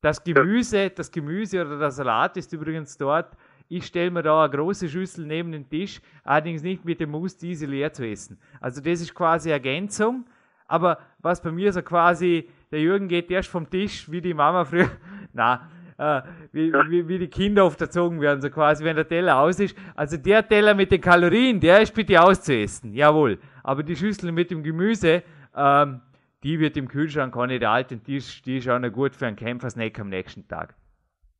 Das 0.00 0.22
Gemüse, 0.22 0.90
das 0.90 1.10
Gemüse 1.10 1.60
oder 1.60 1.78
der 1.78 1.90
Salat 1.90 2.36
ist 2.36 2.52
übrigens 2.52 2.96
dort. 2.96 3.36
Ich 3.68 3.84
stelle 3.84 4.10
mir 4.10 4.22
da 4.22 4.44
eine 4.44 4.50
große 4.50 4.88
Schüssel 4.88 5.26
neben 5.26 5.50
den 5.50 5.68
Tisch, 5.68 6.00
allerdings 6.22 6.62
nicht 6.62 6.84
mit 6.84 7.00
dem 7.00 7.10
Muss, 7.10 7.36
diese 7.36 7.66
leer 7.66 7.92
zu 7.92 8.06
essen. 8.06 8.38
Also 8.60 8.80
das 8.80 9.00
ist 9.00 9.14
quasi 9.14 9.50
Ergänzung. 9.50 10.24
Aber 10.68 10.98
was 11.18 11.42
bei 11.42 11.50
mir 11.50 11.72
so 11.72 11.82
quasi, 11.82 12.48
der 12.70 12.80
Jürgen 12.80 13.08
geht 13.08 13.30
erst 13.30 13.48
vom 13.48 13.68
Tisch, 13.68 14.10
wie 14.10 14.20
die 14.20 14.34
Mama 14.34 14.64
früher, 14.64 14.90
na, 15.32 15.68
äh, 15.98 16.22
wie, 16.52 16.72
wie, 16.72 17.08
wie, 17.08 17.18
die 17.18 17.28
Kinder 17.28 17.64
oft 17.64 17.80
erzogen 17.80 18.20
werden, 18.20 18.40
so 18.40 18.50
quasi, 18.50 18.84
wenn 18.84 18.94
der 18.94 19.08
Teller 19.08 19.38
aus 19.38 19.58
ist. 19.58 19.76
Also 19.96 20.16
der 20.16 20.46
Teller 20.46 20.74
mit 20.74 20.92
den 20.92 21.00
Kalorien, 21.00 21.58
der 21.58 21.80
ist 21.80 21.94
bitte 21.94 22.20
auszuessen, 22.22 22.94
jawohl. 22.94 23.38
Aber 23.64 23.82
die 23.82 23.96
Schüssel 23.96 24.30
mit 24.30 24.50
dem 24.50 24.62
Gemüse, 24.62 25.24
ähm, 25.56 26.00
die 26.44 26.60
wird 26.60 26.76
im 26.76 26.86
Kühlschrank 26.86 27.36
auch 27.36 27.46
nicht 27.46 27.64
alt 27.64 27.90
und 27.90 28.06
die 28.06 28.18
ist, 28.18 28.46
die 28.46 28.58
ist 28.58 28.68
auch 28.68 28.78
noch 28.78 28.90
gut 28.92 29.16
für 29.16 29.26
einen 29.26 29.36
Kämpfersnack 29.36 29.98
am 29.98 30.08
nächsten 30.08 30.46
Tag. 30.46 30.74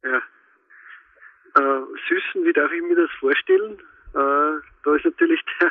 Ja. 0.02 0.16
Äh, 1.54 1.80
Süßen, 2.08 2.44
wie 2.44 2.52
darf 2.52 2.72
ich 2.72 2.82
mir 2.82 2.96
das 2.96 3.10
vorstellen? 3.20 3.78
Äh, 4.14 4.60
da 4.84 4.94
ist 4.96 5.04
natürlich 5.04 5.40
der 5.60 5.70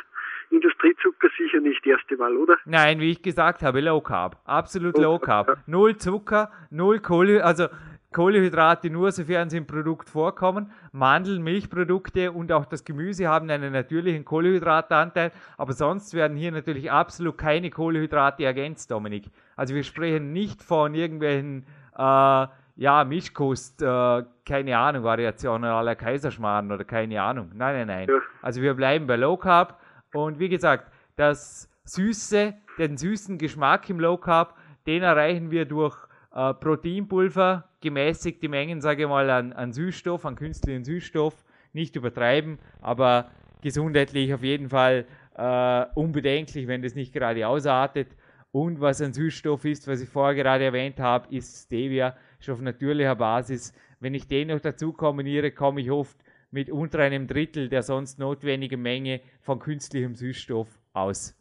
Wahl, 2.18 2.36
oder? 2.36 2.56
Nein, 2.64 3.00
wie 3.00 3.10
ich 3.10 3.22
gesagt 3.22 3.62
habe, 3.62 3.80
Low 3.80 4.00
Carb. 4.00 4.36
Absolut 4.44 4.98
Low 4.98 5.18
Carb. 5.18 5.58
Null 5.66 5.96
Zucker, 5.96 6.50
null 6.70 7.00
Kohle, 7.00 7.44
also 7.44 7.68
Kohlehydrate 8.12 8.88
nur, 8.88 9.12
sofern 9.12 9.50
sie 9.50 9.58
im 9.58 9.66
Produkt 9.66 10.08
vorkommen. 10.08 10.72
Mandeln, 10.92 11.42
Milchprodukte 11.42 12.32
und 12.32 12.50
auch 12.52 12.64
das 12.64 12.84
Gemüse 12.84 13.28
haben 13.28 13.50
einen 13.50 13.72
natürlichen 13.72 14.24
Kohlehydratanteil, 14.24 15.30
aber 15.58 15.72
sonst 15.74 16.14
werden 16.14 16.36
hier 16.36 16.50
natürlich 16.50 16.90
absolut 16.90 17.36
keine 17.36 17.70
Kohlehydrate 17.70 18.44
ergänzt, 18.44 18.90
Dominik. 18.90 19.30
Also 19.56 19.74
wir 19.74 19.84
sprechen 19.84 20.32
nicht 20.32 20.62
von 20.62 20.94
irgendwelchen 20.94 21.66
äh, 21.96 22.46
ja, 22.76 23.04
Mischkost, 23.04 23.82
äh, 23.82 24.24
keine 24.46 24.78
Ahnung, 24.78 25.04
Variationen 25.04 25.70
aller 25.70 25.96
Kaiserschmarrn 25.96 26.72
oder 26.72 26.84
keine 26.84 27.20
Ahnung. 27.20 27.50
Nein, 27.54 27.76
nein, 27.76 27.86
nein. 27.88 28.08
Ja. 28.08 28.20
Also 28.40 28.62
wir 28.62 28.72
bleiben 28.72 29.06
bei 29.06 29.16
Low 29.16 29.36
Carb 29.36 29.78
und 30.14 30.38
wie 30.38 30.48
gesagt, 30.48 30.90
das 31.16 31.68
Süße, 31.88 32.54
den 32.78 32.98
süßen 32.98 33.38
Geschmack 33.38 33.88
im 33.88 33.98
Low 33.98 34.18
Carb, 34.18 34.56
den 34.86 35.02
erreichen 35.02 35.50
wir 35.50 35.64
durch 35.64 35.96
äh, 36.34 36.52
Proteinpulver, 36.52 37.68
gemäßigte 37.80 38.48
Mengen, 38.48 38.80
sage 38.80 39.04
ich 39.04 39.08
mal, 39.08 39.30
an, 39.30 39.52
an 39.54 39.72
Süßstoff, 39.72 40.26
an 40.26 40.36
künstlichen 40.36 40.84
Süßstoff, 40.84 41.44
nicht 41.72 41.96
übertreiben, 41.96 42.58
aber 42.82 43.30
gesundheitlich 43.62 44.34
auf 44.34 44.42
jeden 44.42 44.68
Fall 44.68 45.06
äh, 45.34 45.86
unbedenklich, 45.94 46.66
wenn 46.66 46.82
das 46.82 46.94
nicht 46.94 47.12
gerade 47.12 47.48
ausartet. 47.48 48.08
Und 48.50 48.80
was 48.80 49.00
ein 49.00 49.14
Süßstoff 49.14 49.64
ist, 49.64 49.88
was 49.88 50.00
ich 50.00 50.08
vorher 50.08 50.34
gerade 50.34 50.64
erwähnt 50.64 51.00
habe, 51.00 51.34
ist 51.34 51.66
Stevia, 51.66 52.16
ist 52.38 52.50
auf 52.50 52.60
natürlicher 52.60 53.16
Basis. 53.16 53.72
Wenn 54.00 54.14
ich 54.14 54.26
den 54.26 54.48
noch 54.48 54.60
dazu 54.60 54.92
kombiniere, 54.92 55.52
komme 55.52 55.80
ich 55.80 55.90
oft 55.90 56.18
mit 56.50 56.70
unter 56.70 56.98
einem 56.98 57.26
Drittel 57.26 57.68
der 57.68 57.82
sonst 57.82 58.18
notwendigen 58.18 58.80
Menge 58.80 59.20
von 59.40 59.58
künstlichem 59.58 60.14
Süßstoff 60.14 60.68
aus. 60.92 61.37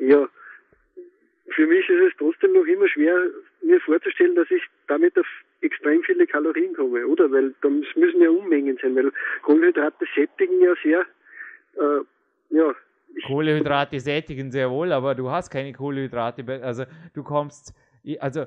Ja, 0.00 0.28
für 1.54 1.66
mich 1.66 1.88
ist 1.88 2.12
es 2.12 2.12
trotzdem 2.18 2.52
noch 2.52 2.64
immer 2.64 2.88
schwer, 2.88 3.14
mir 3.62 3.80
vorzustellen, 3.80 4.34
dass 4.34 4.50
ich 4.50 4.62
damit 4.88 5.18
auf 5.18 5.26
extrem 5.60 6.02
viele 6.02 6.26
Kalorien 6.26 6.74
komme, 6.74 7.06
oder? 7.06 7.30
Weil 7.30 7.54
da 7.60 7.68
müssen 7.68 8.20
ja 8.20 8.30
Unmengen 8.30 8.78
sein, 8.80 8.96
weil 8.96 9.12
Kohlenhydrate 9.42 10.06
sättigen 10.14 10.60
ja 10.60 10.74
sehr, 10.82 11.00
äh, 11.76 12.54
ja. 12.54 12.74
Kohlenhydrate 13.26 13.98
sättigen 14.00 14.50
sehr 14.50 14.70
wohl, 14.70 14.92
aber 14.92 15.14
du 15.14 15.30
hast 15.30 15.50
keine 15.50 15.72
Kohlenhydrate, 15.72 16.44
also 16.62 16.84
du 17.12 17.22
kommst, 17.24 17.74
also 18.20 18.46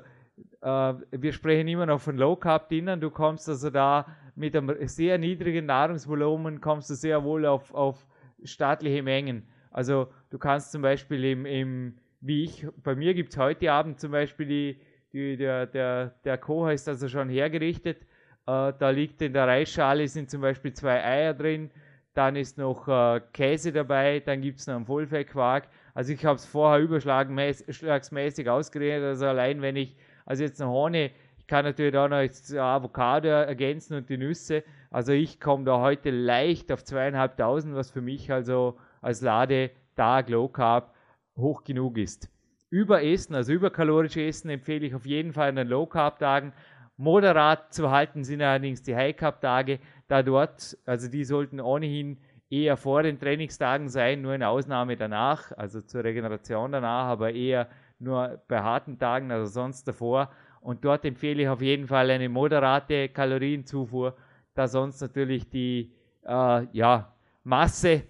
äh, 0.62 0.94
wir 1.12 1.32
sprechen 1.32 1.68
immer 1.68 1.86
noch 1.86 2.00
von 2.00 2.16
Low 2.16 2.34
Carb 2.36 2.68
Dinnern, 2.70 3.00
du 3.00 3.10
kommst 3.10 3.48
also 3.48 3.70
da 3.70 4.06
mit 4.34 4.56
einem 4.56 4.74
sehr 4.88 5.18
niedrigen 5.18 5.66
Nahrungsvolumen, 5.66 6.60
kommst 6.60 6.90
du 6.90 6.94
sehr 6.94 7.22
wohl 7.22 7.44
auf, 7.46 7.72
auf 7.74 8.06
staatliche 8.42 9.02
Mengen. 9.02 9.46
Also 9.74 10.06
du 10.30 10.38
kannst 10.38 10.70
zum 10.70 10.82
Beispiel 10.82 11.24
im, 11.24 11.46
im 11.46 11.94
wie 12.20 12.44
ich, 12.44 12.66
bei 12.82 12.94
mir 12.94 13.12
gibt 13.12 13.32
es 13.32 13.38
heute 13.38 13.70
Abend 13.72 13.98
zum 14.00 14.12
Beispiel 14.12 14.46
die, 14.46 14.80
die, 15.12 15.36
der, 15.36 15.66
der, 15.66 16.14
der 16.24 16.38
Kocher 16.38 16.72
ist 16.72 16.88
also 16.88 17.08
schon 17.08 17.28
hergerichtet. 17.28 18.00
Äh, 18.46 18.72
da 18.78 18.90
liegt 18.90 19.20
in 19.20 19.32
der 19.32 19.48
Reisschale 19.48 20.06
sind 20.06 20.30
zum 20.30 20.40
Beispiel 20.40 20.72
zwei 20.72 21.02
Eier 21.04 21.34
drin, 21.34 21.70
dann 22.14 22.36
ist 22.36 22.56
noch 22.56 22.86
äh, 22.86 23.20
Käse 23.32 23.72
dabei, 23.72 24.20
dann 24.20 24.40
gibt 24.40 24.60
es 24.60 24.68
noch 24.68 24.76
einen 24.76 24.86
Vollfettquark. 24.86 25.68
Also 25.92 26.12
ich 26.12 26.24
habe 26.24 26.36
es 26.36 26.46
vorher 26.46 26.80
überschlagsmäßig 26.80 28.48
ausgerechnet, 28.48 29.02
also 29.02 29.26
allein 29.26 29.60
wenn 29.60 29.74
ich, 29.74 29.96
also 30.24 30.44
jetzt 30.44 30.60
noch 30.60 30.72
ohne, 30.72 31.10
ich 31.36 31.48
kann 31.48 31.64
natürlich 31.64 31.96
auch 31.96 32.08
noch 32.08 32.20
jetzt 32.20 32.54
Avocado 32.54 33.28
ergänzen 33.28 33.96
und 33.96 34.08
die 34.08 34.18
Nüsse. 34.18 34.62
Also 34.90 35.12
ich 35.12 35.40
komme 35.40 35.64
da 35.64 35.80
heute 35.80 36.10
leicht 36.10 36.70
auf 36.70 36.84
zweieinhalbtausend, 36.84 37.74
was 37.74 37.90
für 37.90 38.00
mich 38.00 38.32
also 38.32 38.78
als 39.04 39.20
Ladetag 39.20 40.28
Low 40.28 40.48
Carb 40.48 40.94
hoch 41.36 41.62
genug 41.64 41.98
ist. 41.98 42.30
Überessen, 42.70 43.34
also 43.34 43.52
überkalorische 43.52 44.22
Essen, 44.22 44.50
empfehle 44.50 44.86
ich 44.86 44.94
auf 44.94 45.06
jeden 45.06 45.32
Fall 45.32 45.50
an 45.50 45.56
den 45.56 45.68
Low 45.68 45.86
Carb 45.86 46.18
Tagen. 46.18 46.52
Moderat 46.96 47.72
zu 47.72 47.90
halten 47.90 48.24
sind 48.24 48.40
allerdings 48.42 48.82
die 48.82 48.96
High 48.96 49.16
Carb 49.16 49.40
Tage, 49.40 49.78
da 50.08 50.22
dort, 50.22 50.76
also 50.86 51.08
die 51.08 51.24
sollten 51.24 51.60
ohnehin 51.60 52.18
eher 52.50 52.76
vor 52.76 53.02
den 53.02 53.18
Trainingstagen 53.18 53.88
sein, 53.88 54.22
nur 54.22 54.32
eine 54.32 54.48
Ausnahme 54.48 54.96
danach, 54.96 55.52
also 55.52 55.80
zur 55.80 56.04
Regeneration 56.04 56.72
danach, 56.72 57.06
aber 57.06 57.32
eher 57.32 57.68
nur 57.98 58.40
bei 58.48 58.60
harten 58.60 58.98
Tagen, 58.98 59.30
also 59.30 59.46
sonst 59.46 59.86
davor. 59.86 60.30
Und 60.60 60.84
dort 60.84 61.04
empfehle 61.04 61.42
ich 61.42 61.48
auf 61.48 61.62
jeden 61.62 61.86
Fall 61.86 62.10
eine 62.10 62.28
moderate 62.28 63.08
Kalorienzufuhr, 63.08 64.16
da 64.54 64.68
sonst 64.68 65.00
natürlich 65.00 65.48
die 65.50 65.92
äh, 66.24 66.66
ja, 66.72 67.12
Masse 67.42 68.04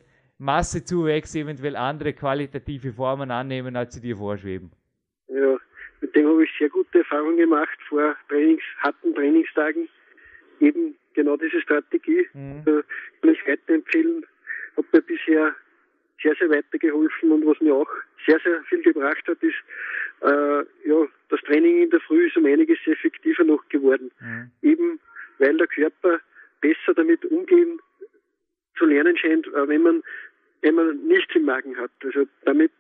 Massezuwächse 0.44 1.40
eventuell 1.40 1.76
andere 1.76 2.12
qualitative 2.12 2.92
Formen 2.92 3.30
annehmen, 3.30 3.76
als 3.76 3.94
sie 3.94 4.00
dir 4.00 4.16
vorschweben. 4.16 4.70
Ja, 5.28 5.56
mit 6.00 6.14
dem 6.14 6.28
habe 6.28 6.44
ich 6.44 6.50
sehr 6.58 6.68
gute 6.68 6.98
Erfahrungen 6.98 7.36
gemacht 7.36 7.78
vor 7.88 8.16
Trainings, 8.28 8.62
harten 8.82 9.14
Trainingstagen. 9.14 9.88
Eben 10.60 10.96
genau 11.14 11.36
diese 11.36 11.60
Strategie 11.60 12.28
mhm. 12.34 12.62
äh, 12.66 12.82
kann 13.20 13.30
ich 13.32 13.46
weiterempfehlen. 13.46 14.24
Hat 14.76 14.84
mir 14.92 15.02
bisher 15.02 15.54
sehr, 16.22 16.34
sehr 16.36 16.50
weitergeholfen 16.50 17.32
und 17.32 17.46
was 17.46 17.60
mir 17.60 17.74
auch 17.74 17.90
sehr, 18.26 18.38
sehr 18.40 18.62
viel 18.64 18.82
gebracht 18.82 19.22
hat, 19.26 19.42
ist, 19.42 19.56
äh, 20.22 20.88
ja, 20.88 21.06
das 21.28 21.40
Training 21.42 21.82
in 21.82 21.90
der 21.90 22.00
Früh 22.00 22.26
ist 22.26 22.36
um 22.36 22.46
einiges 22.46 22.78
effektiver 22.86 23.44
noch 23.44 23.66
geworden. 23.68 24.10
Mhm. 24.20 24.50
Eben 24.62 25.00
weil 25.38 25.56
der 25.56 25.66
Körper 25.66 26.20
besser 26.60 26.94
damit 26.94 27.24
umgehen 27.26 27.80
zu 28.76 28.86
lernen 28.86 29.16
scheint, 29.16 29.46
äh, 29.48 29.68
wenn 29.68 29.82
man 29.82 30.02
wenn 30.64 30.74
man 30.74 31.06
nichts 31.06 31.34
im 31.34 31.44
Magen 31.44 31.76
hat. 31.76 31.90
Also 32.02 32.24
damit, 32.46 32.72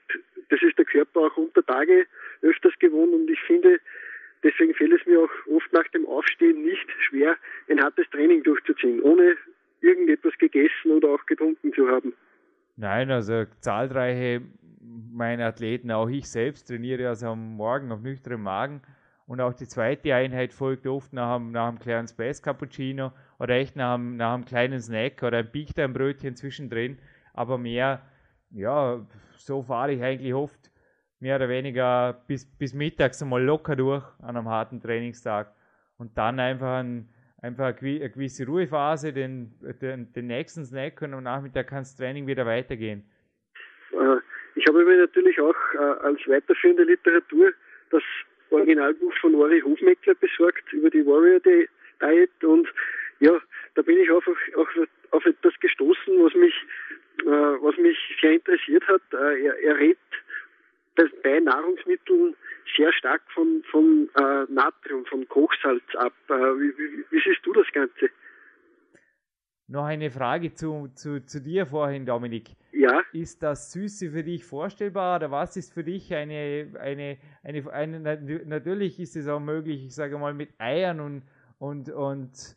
das 0.48 0.60
ist 0.62 0.78
der 0.78 0.86
Körper 0.86 1.20
auch 1.20 1.36
unter 1.36 1.64
Tage 1.64 2.06
öfters 2.40 2.72
gewohnt 2.78 3.12
und 3.12 3.30
ich 3.30 3.40
finde, 3.40 3.78
deswegen 4.42 4.74
fällt 4.74 4.92
es 4.92 5.06
mir 5.06 5.20
auch 5.20 5.54
oft 5.54 5.70
nach 5.72 5.86
dem 5.88 6.06
Aufstehen 6.06 6.64
nicht 6.64 6.86
schwer, 7.00 7.36
ein 7.68 7.82
hartes 7.82 8.08
Training 8.10 8.42
durchzuziehen, 8.42 9.02
ohne 9.02 9.36
irgendetwas 9.82 10.32
gegessen 10.38 10.92
oder 10.92 11.10
auch 11.10 11.26
getrunken 11.26 11.74
zu 11.74 11.86
haben. 11.86 12.14
Nein, 12.76 13.10
also 13.10 13.44
zahlreiche 13.60 14.40
meine 15.12 15.44
Athleten, 15.44 15.90
auch 15.90 16.08
ich 16.08 16.28
selbst 16.28 16.68
trainiere 16.68 17.08
also 17.08 17.28
am 17.28 17.56
Morgen 17.56 17.92
auf 17.92 18.00
nüchternem 18.00 18.42
Magen 18.42 18.80
und 19.26 19.42
auch 19.42 19.52
die 19.52 19.66
zweite 19.66 20.14
Einheit 20.14 20.54
folgt 20.54 20.86
oft 20.86 21.12
nach 21.12 21.36
einem, 21.36 21.52
nach 21.52 21.68
einem 21.68 21.78
kleinen 21.78 22.08
Space 22.08 22.40
Cappuccino 22.40 23.12
oder 23.38 23.56
echt 23.56 23.76
nach 23.76 23.94
einem, 23.94 24.16
nach 24.16 24.32
einem 24.32 24.46
kleinen 24.46 24.80
Snack 24.80 25.22
oder 25.22 25.38
ein 25.38 25.50
Big 25.52 25.74
Time 25.74 25.90
Brötchen 25.90 26.34
zwischendrin 26.34 26.98
aber 27.34 27.58
mehr, 27.58 28.00
ja, 28.50 29.04
so 29.36 29.62
fahre 29.62 29.92
ich 29.92 30.02
eigentlich 30.02 30.32
oft 30.32 30.70
mehr 31.20 31.36
oder 31.36 31.48
weniger 31.48 32.24
bis, 32.26 32.46
bis 32.58 32.72
mittags 32.72 33.22
einmal 33.22 33.42
locker 33.42 33.76
durch 33.76 34.04
an 34.20 34.36
einem 34.36 34.48
harten 34.48 34.80
Trainingstag 34.80 35.52
und 35.98 36.16
dann 36.16 36.40
einfach, 36.40 36.80
ein, 36.80 37.08
einfach 37.42 37.66
eine 37.66 38.10
gewisse 38.10 38.46
Ruhephase, 38.46 39.12
den, 39.12 39.52
den, 39.82 40.12
den 40.12 40.26
nächsten 40.26 40.64
Snack 40.64 41.02
und 41.02 41.14
am 41.14 41.24
Nachmittag 41.24 41.68
kann 41.68 41.80
das 41.80 41.96
Training 41.96 42.26
wieder 42.26 42.46
weitergehen. 42.46 43.04
Äh, 43.92 44.16
ich 44.54 44.66
habe 44.66 44.84
mir 44.84 44.96
natürlich 44.96 45.40
auch 45.40 45.56
äh, 45.74 46.06
als 46.06 46.20
weiterführende 46.26 46.84
Literatur 46.84 47.52
das 47.90 48.02
Originalbuch 48.50 49.12
von 49.20 49.34
Ori 49.34 49.60
Hofmeckler 49.60 50.14
besorgt 50.14 50.72
über 50.72 50.90
die 50.90 51.04
Warrior 51.04 51.40
Diet 51.40 52.44
und 52.44 52.68
ja, 53.20 53.40
da 53.74 53.82
bin 53.82 53.98
ich 53.98 54.10
auf, 54.10 54.26
auf, 54.26 54.68
auf 55.10 55.26
etwas 55.26 55.52
gestoßen, 55.60 56.22
was 56.22 56.34
mich 56.34 56.54
äh, 57.22 57.26
was 57.26 57.76
mich 57.76 57.96
sehr 58.20 58.32
interessiert 58.32 58.86
hat, 58.88 59.02
äh, 59.12 59.44
er, 59.44 59.58
er 59.62 59.78
redet 59.78 59.98
bei 61.22 61.40
Nahrungsmitteln 61.40 62.36
sehr 62.76 62.92
stark 62.92 63.22
von, 63.32 63.62
von 63.70 64.08
äh, 64.16 64.52
Natrium, 64.52 65.04
von 65.06 65.26
Kochsalz 65.28 65.82
ab. 65.96 66.12
Wie, 66.28 66.76
wie, 66.76 67.04
wie, 67.10 67.20
siehst 67.20 67.44
du 67.44 67.52
das 67.52 67.66
Ganze? 67.72 68.10
Noch 69.66 69.84
eine 69.84 70.10
Frage 70.10 70.54
zu, 70.54 70.88
zu, 70.94 71.24
zu 71.24 71.40
dir 71.40 71.66
vorhin, 71.66 72.04
Dominik. 72.06 72.50
Ja. 72.72 73.00
Ist 73.12 73.42
das 73.42 73.72
Süße 73.72 74.10
für 74.10 74.22
dich 74.22 74.44
vorstellbar 74.44 75.16
oder 75.16 75.30
was 75.30 75.56
ist 75.56 75.72
für 75.72 75.82
dich 75.82 76.14
eine, 76.14 76.72
eine, 76.78 77.18
eine, 77.42 77.72
eine 77.72 78.00
natürlich 78.44 79.00
ist 79.00 79.16
es 79.16 79.26
auch 79.26 79.40
möglich, 79.40 79.86
ich 79.86 79.94
sage 79.94 80.18
mal, 80.18 80.34
mit 80.34 80.50
Eiern 80.58 81.00
und, 81.00 81.22
und, 81.58 81.90
und 81.90 82.56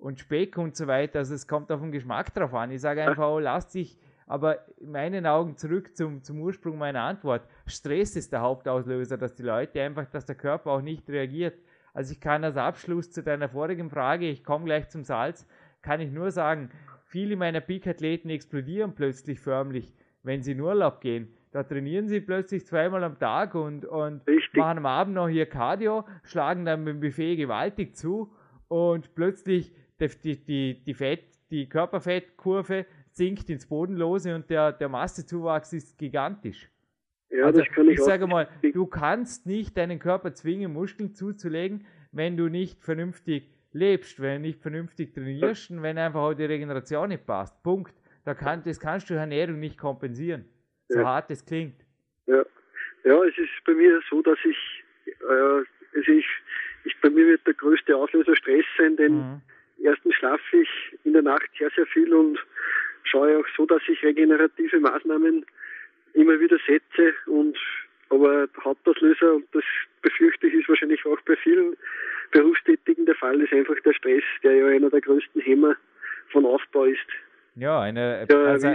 und 0.00 0.18
Speck 0.18 0.58
und 0.58 0.76
so 0.76 0.86
weiter. 0.86 1.20
Also 1.20 1.34
es 1.34 1.46
kommt 1.46 1.70
auf 1.70 1.80
den 1.80 1.92
Geschmack 1.92 2.34
drauf 2.34 2.54
an. 2.54 2.70
Ich 2.70 2.80
sage 2.80 3.04
einfach, 3.04 3.28
oh, 3.28 3.38
lass 3.38 3.68
dich, 3.68 3.98
aber 4.26 4.58
in 4.78 4.92
meinen 4.92 5.26
Augen 5.26 5.56
zurück 5.56 5.96
zum, 5.96 6.22
zum 6.22 6.40
Ursprung 6.40 6.78
meiner 6.78 7.02
Antwort. 7.02 7.42
Stress 7.66 8.16
ist 8.16 8.32
der 8.32 8.40
Hauptauslöser, 8.40 9.18
dass 9.18 9.34
die 9.34 9.42
Leute 9.42 9.82
einfach, 9.82 10.06
dass 10.06 10.24
der 10.24 10.36
Körper 10.36 10.70
auch 10.70 10.82
nicht 10.82 11.08
reagiert. 11.08 11.58
Also 11.92 12.12
ich 12.12 12.20
kann 12.20 12.44
als 12.44 12.56
Abschluss 12.56 13.10
zu 13.10 13.22
deiner 13.22 13.48
vorigen 13.48 13.90
Frage, 13.90 14.28
ich 14.28 14.44
komme 14.44 14.64
gleich 14.64 14.88
zum 14.88 15.04
Salz, 15.04 15.46
kann 15.82 16.00
ich 16.00 16.12
nur 16.12 16.30
sagen, 16.30 16.70
viele 17.04 17.36
meiner 17.36 17.60
Peak-Athleten 17.60 18.30
explodieren 18.30 18.94
plötzlich 18.94 19.40
förmlich, 19.40 19.92
wenn 20.22 20.42
sie 20.42 20.52
in 20.52 20.60
Urlaub 20.60 21.00
gehen. 21.00 21.34
Da 21.52 21.64
trainieren 21.64 22.06
sie 22.06 22.20
plötzlich 22.20 22.64
zweimal 22.64 23.02
am 23.02 23.18
Tag 23.18 23.56
und, 23.56 23.84
und 23.84 24.22
machen 24.54 24.78
am 24.78 24.86
Abend 24.86 25.16
noch 25.16 25.28
ihr 25.28 25.46
Cardio, 25.46 26.04
schlagen 26.22 26.64
dann 26.64 26.84
mit 26.84 26.94
dem 26.94 27.00
Buffet 27.00 27.34
gewaltig 27.34 27.96
zu 27.96 28.32
und 28.68 29.16
plötzlich 29.16 29.72
die, 30.00 30.36
die, 30.44 30.82
die, 30.84 30.94
Fett, 30.94 31.24
die 31.50 31.68
Körperfettkurve 31.68 32.86
sinkt 33.12 33.50
ins 33.50 33.66
Bodenlose 33.66 34.34
und 34.34 34.50
der, 34.50 34.72
der 34.72 34.88
Massezuwachs 34.88 35.72
ist 35.72 35.98
gigantisch. 35.98 36.68
Ja, 37.30 37.46
also, 37.46 37.60
das 37.60 37.68
kann 37.70 37.86
ich, 37.86 37.94
ich 37.94 38.00
sage 38.00 38.26
mal, 38.26 38.48
du 38.62 38.86
kannst 38.86 39.46
nicht 39.46 39.76
deinen 39.76 39.98
Körper 39.98 40.34
zwingen, 40.34 40.72
Muskeln 40.72 41.14
zuzulegen. 41.14 41.86
wenn 42.12 42.36
du 42.36 42.48
nicht 42.48 42.82
vernünftig 42.82 43.48
lebst, 43.72 44.20
wenn 44.20 44.42
du 44.42 44.48
nicht 44.48 44.60
vernünftig 44.60 45.14
trainierst 45.14 45.70
und 45.70 45.82
wenn 45.82 45.96
einfach 45.96 46.20
auch 46.20 46.34
die 46.34 46.44
Regeneration 46.44 47.08
nicht 47.08 47.26
passt. 47.26 47.62
Punkt. 47.62 47.94
Da 48.24 48.34
kann, 48.34 48.62
das 48.64 48.80
kannst 48.80 49.08
du 49.10 49.14
Ernährung 49.14 49.60
nicht 49.60 49.78
kompensieren. 49.78 50.44
So 50.88 50.98
ja. 50.98 51.04
hart 51.06 51.30
es 51.30 51.44
klingt. 51.44 51.80
Ja. 52.26 52.44
ja, 53.04 53.24
es 53.24 53.38
ist 53.38 53.50
bei 53.64 53.74
mir 53.74 54.00
so, 54.10 54.22
dass 54.22 54.38
ich, 54.44 54.84
äh, 55.06 55.96
also 55.96 56.12
ich, 56.12 56.26
ich, 56.84 57.00
bei 57.00 57.10
mir 57.10 57.26
wird 57.26 57.46
der 57.46 57.54
größte 57.54 57.96
Auslöser 57.96 58.36
Stress 58.36 58.64
sein, 58.76 58.96
denn 58.96 59.14
mhm. 59.14 59.42
Erstens 59.82 60.14
schlafe 60.14 60.56
ich 60.56 60.68
in 61.04 61.12
der 61.12 61.22
Nacht 61.22 61.48
sehr, 61.58 61.70
sehr 61.74 61.86
viel 61.86 62.12
und 62.14 62.38
schaue 63.04 63.38
auch 63.38 63.46
so, 63.56 63.66
dass 63.66 63.82
ich 63.88 64.02
regenerative 64.02 64.80
Maßnahmen 64.80 65.44
immer 66.14 66.40
wieder 66.40 66.58
setze 66.66 67.14
und 67.26 67.56
aber 68.10 68.48
Hauptauslöser, 68.64 69.34
und 69.34 69.46
das 69.52 69.62
befürchte 70.02 70.48
ich, 70.48 70.54
ist 70.54 70.68
wahrscheinlich 70.68 71.04
auch 71.06 71.20
bei 71.26 71.36
vielen 71.36 71.76
Berufstätigen 72.32 73.06
der 73.06 73.14
Fall, 73.14 73.40
ist 73.40 73.52
einfach 73.52 73.76
der 73.84 73.92
Stress, 73.92 74.24
der 74.42 74.54
ja 74.54 74.66
einer 74.66 74.90
der 74.90 75.00
größten 75.00 75.40
Hämmer 75.40 75.76
von 76.30 76.44
Aufbau 76.44 76.84
ist. 76.84 77.06
Ja, 77.54 77.80
eine, 77.80 78.26
ja, 78.28 78.36
also, 78.44 78.74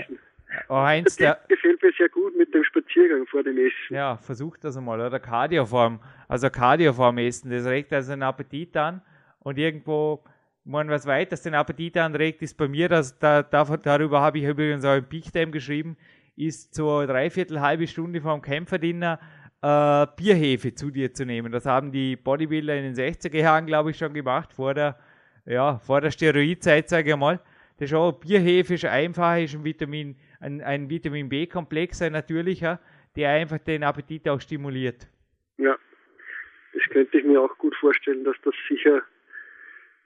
oh, 0.70 0.76
Heinz, 0.76 1.18
der, 1.18 1.40
gefällt 1.50 1.82
mir 1.82 1.92
sehr 1.98 2.10
gut 2.10 2.36
mit 2.38 2.54
dem 2.54 2.64
Spaziergang 2.64 3.28
vor 3.28 3.44
dem 3.44 3.58
Essen. 3.58 3.74
Ja, 3.90 4.18
versucht 4.18 4.64
das 4.64 4.78
einmal, 4.78 5.02
oder? 5.02 5.20
Cardioform, 5.20 6.00
also 6.30 6.50
Cardioform 6.50 7.18
essen, 7.18 7.52
das 7.52 7.66
regt 7.66 7.92
also 7.92 8.14
den 8.14 8.24
Appetit 8.24 8.76
an 8.78 9.02
und 9.40 9.58
irgendwo, 9.58 10.24
man 10.65 10.89
was 10.89 11.05
weiter 11.05 11.38
den 11.38 11.53
Appetit 11.53 11.98
anregt, 11.98 12.41
ist 12.41 12.57
bei 12.57 12.67
mir, 12.67 12.89
dass, 12.89 13.17
da, 13.19 13.43
darüber 13.43 14.22
habe 14.22 14.39
ich 14.39 14.45
übrigens 14.45 14.84
auch 14.84 14.98
im 14.98 15.05
Peak 15.05 15.31
Time 15.31 15.51
geschrieben, 15.51 15.95
ist 16.36 16.74
so 16.74 17.05
dreiviertel 17.05 17.62
halbe 17.62 17.88
Stunde 17.88 18.19
vom 18.19 18.41
Kämpferdiener 18.41 19.19
äh, 19.62 20.07
Bierhefe 20.17 20.74
zu 20.74 20.89
dir 20.89 21.13
zu 21.13 21.25
nehmen. 21.25 21.51
Das 21.51 21.65
haben 21.65 21.91
die 21.91 22.15
Bodybuilder 22.15 22.75
in 22.75 22.84
den 22.84 22.95
60er 22.95 23.38
Jahren, 23.38 23.67
glaube 23.67 23.91
ich, 23.91 23.98
schon 23.98 24.13
gemacht, 24.13 24.53
vor 24.53 24.74
der, 24.74 24.98
ja, 25.45 25.77
vor 25.77 26.01
der 26.01 26.12
Steroidzeit, 26.12 26.89
sage 26.89 27.12
ich 27.12 27.15
mal. 27.15 27.39
Das 27.77 27.91
ist 27.91 27.95
auch 27.95 28.13
Bierhefe 28.13 28.74
ist 28.74 28.86
einfach, 28.86 29.38
ist 29.38 29.53
ein 29.53 29.63
Vitamin, 29.63 30.15
ein, 30.39 30.62
ein 30.62 30.89
Vitamin 30.89 31.29
B-Komplex, 31.29 32.01
ein 32.01 32.13
natürlicher, 32.13 32.79
der 33.15 33.29
einfach 33.29 33.60
den 33.60 33.84
Appetit 33.84 34.27
auch 34.27 34.41
stimuliert. 34.41 35.07
Ja, 35.57 35.75
das 36.74 36.84
könnte 36.89 37.17
ich 37.17 37.25
mir 37.25 37.41
auch 37.41 37.57
gut 37.57 37.75
vorstellen, 37.75 38.24
dass 38.24 38.36
das 38.43 38.55
sicher 38.67 39.01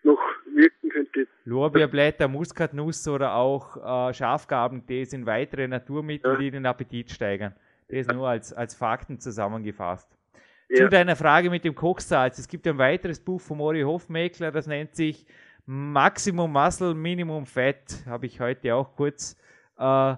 noch 0.03 0.19
wirken 0.53 0.89
könnte. 0.89 1.27
Lorbeerblätter, 1.45 2.27
Muskatnuss 2.27 3.07
oder 3.07 3.35
auch 3.35 4.09
äh, 4.09 4.13
Schafgabentee 4.13 5.03
sind 5.05 5.25
weitere 5.25 5.67
Naturmittel, 5.67 6.33
ja. 6.33 6.37
die 6.37 6.51
den 6.51 6.65
Appetit 6.65 7.11
steigern. 7.11 7.53
Das 7.89 8.07
nur 8.07 8.27
als, 8.27 8.53
als 8.53 8.75
Fakten 8.75 9.19
zusammengefasst. 9.19 10.07
Ja. 10.69 10.83
Zu 10.83 10.89
deiner 10.89 11.15
Frage 11.15 11.49
mit 11.49 11.65
dem 11.65 11.73
Kochsalz. 11.73 12.37
Es 12.37 12.47
gibt 12.47 12.67
ein 12.67 12.77
weiteres 12.77 13.19
Buch 13.19 13.41
von 13.41 13.57
Mori 13.57 13.81
Hofmeckler, 13.81 14.51
das 14.51 14.67
nennt 14.67 14.95
sich 14.95 15.25
Maximum 15.65 16.51
Muscle, 16.51 16.93
Minimum 16.93 17.45
Fett. 17.45 18.03
Habe 18.05 18.27
ich 18.27 18.39
heute 18.39 18.75
auch 18.75 18.95
kurz 18.95 19.35
äh, 19.77 20.15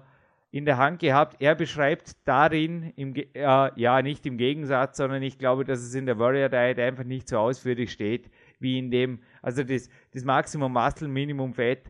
in 0.51 0.65
der 0.65 0.77
Hand 0.77 0.99
gehabt. 0.99 1.37
Er 1.41 1.55
beschreibt 1.55 2.15
darin, 2.25 2.91
im, 2.97 3.15
äh, 3.15 3.25
ja, 3.33 4.01
nicht 4.01 4.25
im 4.25 4.37
Gegensatz, 4.37 4.97
sondern 4.97 5.23
ich 5.23 5.37
glaube, 5.37 5.63
dass 5.63 5.79
es 5.79 5.95
in 5.95 6.05
der 6.05 6.19
Warrior 6.19 6.49
Diet 6.49 6.77
einfach 6.77 7.05
nicht 7.05 7.29
so 7.29 7.37
ausführlich 7.37 7.91
steht, 7.91 8.29
wie 8.59 8.77
in 8.77 8.91
dem, 8.91 9.19
also 9.41 9.63
das, 9.63 9.89
das 10.13 10.25
Maximum 10.25 10.73
Muscle, 10.73 11.07
Minimum 11.07 11.53
Fett. 11.53 11.89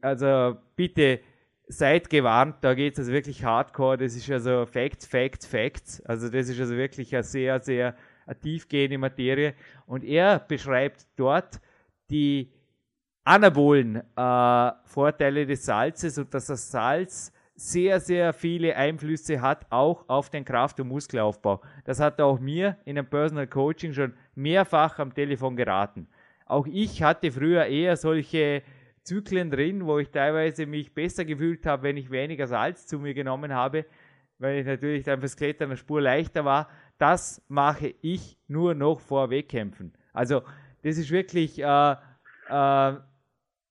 Also 0.00 0.56
bitte 0.76 1.20
seid 1.68 2.08
gewarnt, 2.08 2.56
da 2.60 2.74
geht 2.74 2.92
es 2.92 3.00
also 3.00 3.12
wirklich 3.12 3.44
hardcore. 3.44 3.98
Das 3.98 4.14
ist 4.14 4.30
also 4.30 4.66
Facts, 4.66 5.06
Facts, 5.06 5.46
Facts. 5.46 6.00
Also 6.02 6.28
das 6.28 6.48
ist 6.48 6.60
also 6.60 6.76
wirklich 6.76 7.12
eine 7.12 7.24
sehr, 7.24 7.60
sehr 7.60 7.96
tiefgehende 8.40 8.98
Materie. 8.98 9.54
Und 9.86 10.04
er 10.04 10.38
beschreibt 10.38 11.06
dort 11.16 11.60
die 12.08 12.52
anabolen 13.24 13.96
äh, 14.16 14.70
Vorteile 14.84 15.44
des 15.44 15.64
Salzes 15.64 16.18
und 16.18 16.32
dass 16.32 16.46
das 16.46 16.70
Salz 16.70 17.32
sehr, 17.56 18.00
sehr 18.00 18.32
viele 18.32 18.76
Einflüsse 18.76 19.40
hat, 19.40 19.66
auch 19.70 20.04
auf 20.08 20.30
den 20.30 20.44
Kraft- 20.44 20.78
und 20.78 20.88
Muskelaufbau. 20.88 21.62
Das 21.84 22.00
hat 22.00 22.20
auch 22.20 22.38
mir 22.38 22.76
in 22.84 22.98
einem 22.98 23.08
Personal 23.08 23.46
Coaching 23.46 23.92
schon 23.92 24.14
mehrfach 24.34 24.98
am 24.98 25.14
Telefon 25.14 25.56
geraten. 25.56 26.08
Auch 26.44 26.66
ich 26.66 27.02
hatte 27.02 27.32
früher 27.32 27.66
eher 27.66 27.96
solche 27.96 28.62
Zyklen 29.02 29.50
drin, 29.50 29.86
wo 29.86 29.98
ich 29.98 30.10
teilweise 30.10 30.66
mich 30.66 30.92
besser 30.92 31.24
gefühlt 31.24 31.64
habe, 31.64 31.84
wenn 31.84 31.96
ich 31.96 32.10
weniger 32.10 32.46
Salz 32.46 32.86
zu 32.86 32.98
mir 32.98 33.14
genommen 33.14 33.54
habe, 33.54 33.86
weil 34.38 34.58
ich 34.58 34.66
natürlich 34.66 35.04
dann 35.04 35.20
fürs 35.20 35.36
Klettern 35.36 35.70
eine 35.70 35.76
Spur 35.76 36.00
leichter 36.00 36.44
war. 36.44 36.68
Das 36.98 37.42
mache 37.48 37.94
ich 38.02 38.36
nur 38.48 38.74
noch 38.74 39.00
vor 39.00 39.30
Wettkämpfen. 39.30 39.92
Also 40.12 40.42
das 40.82 40.98
ist 40.98 41.10
wirklich 41.10 41.58
äh, 41.58 41.96
äh, 42.48 42.94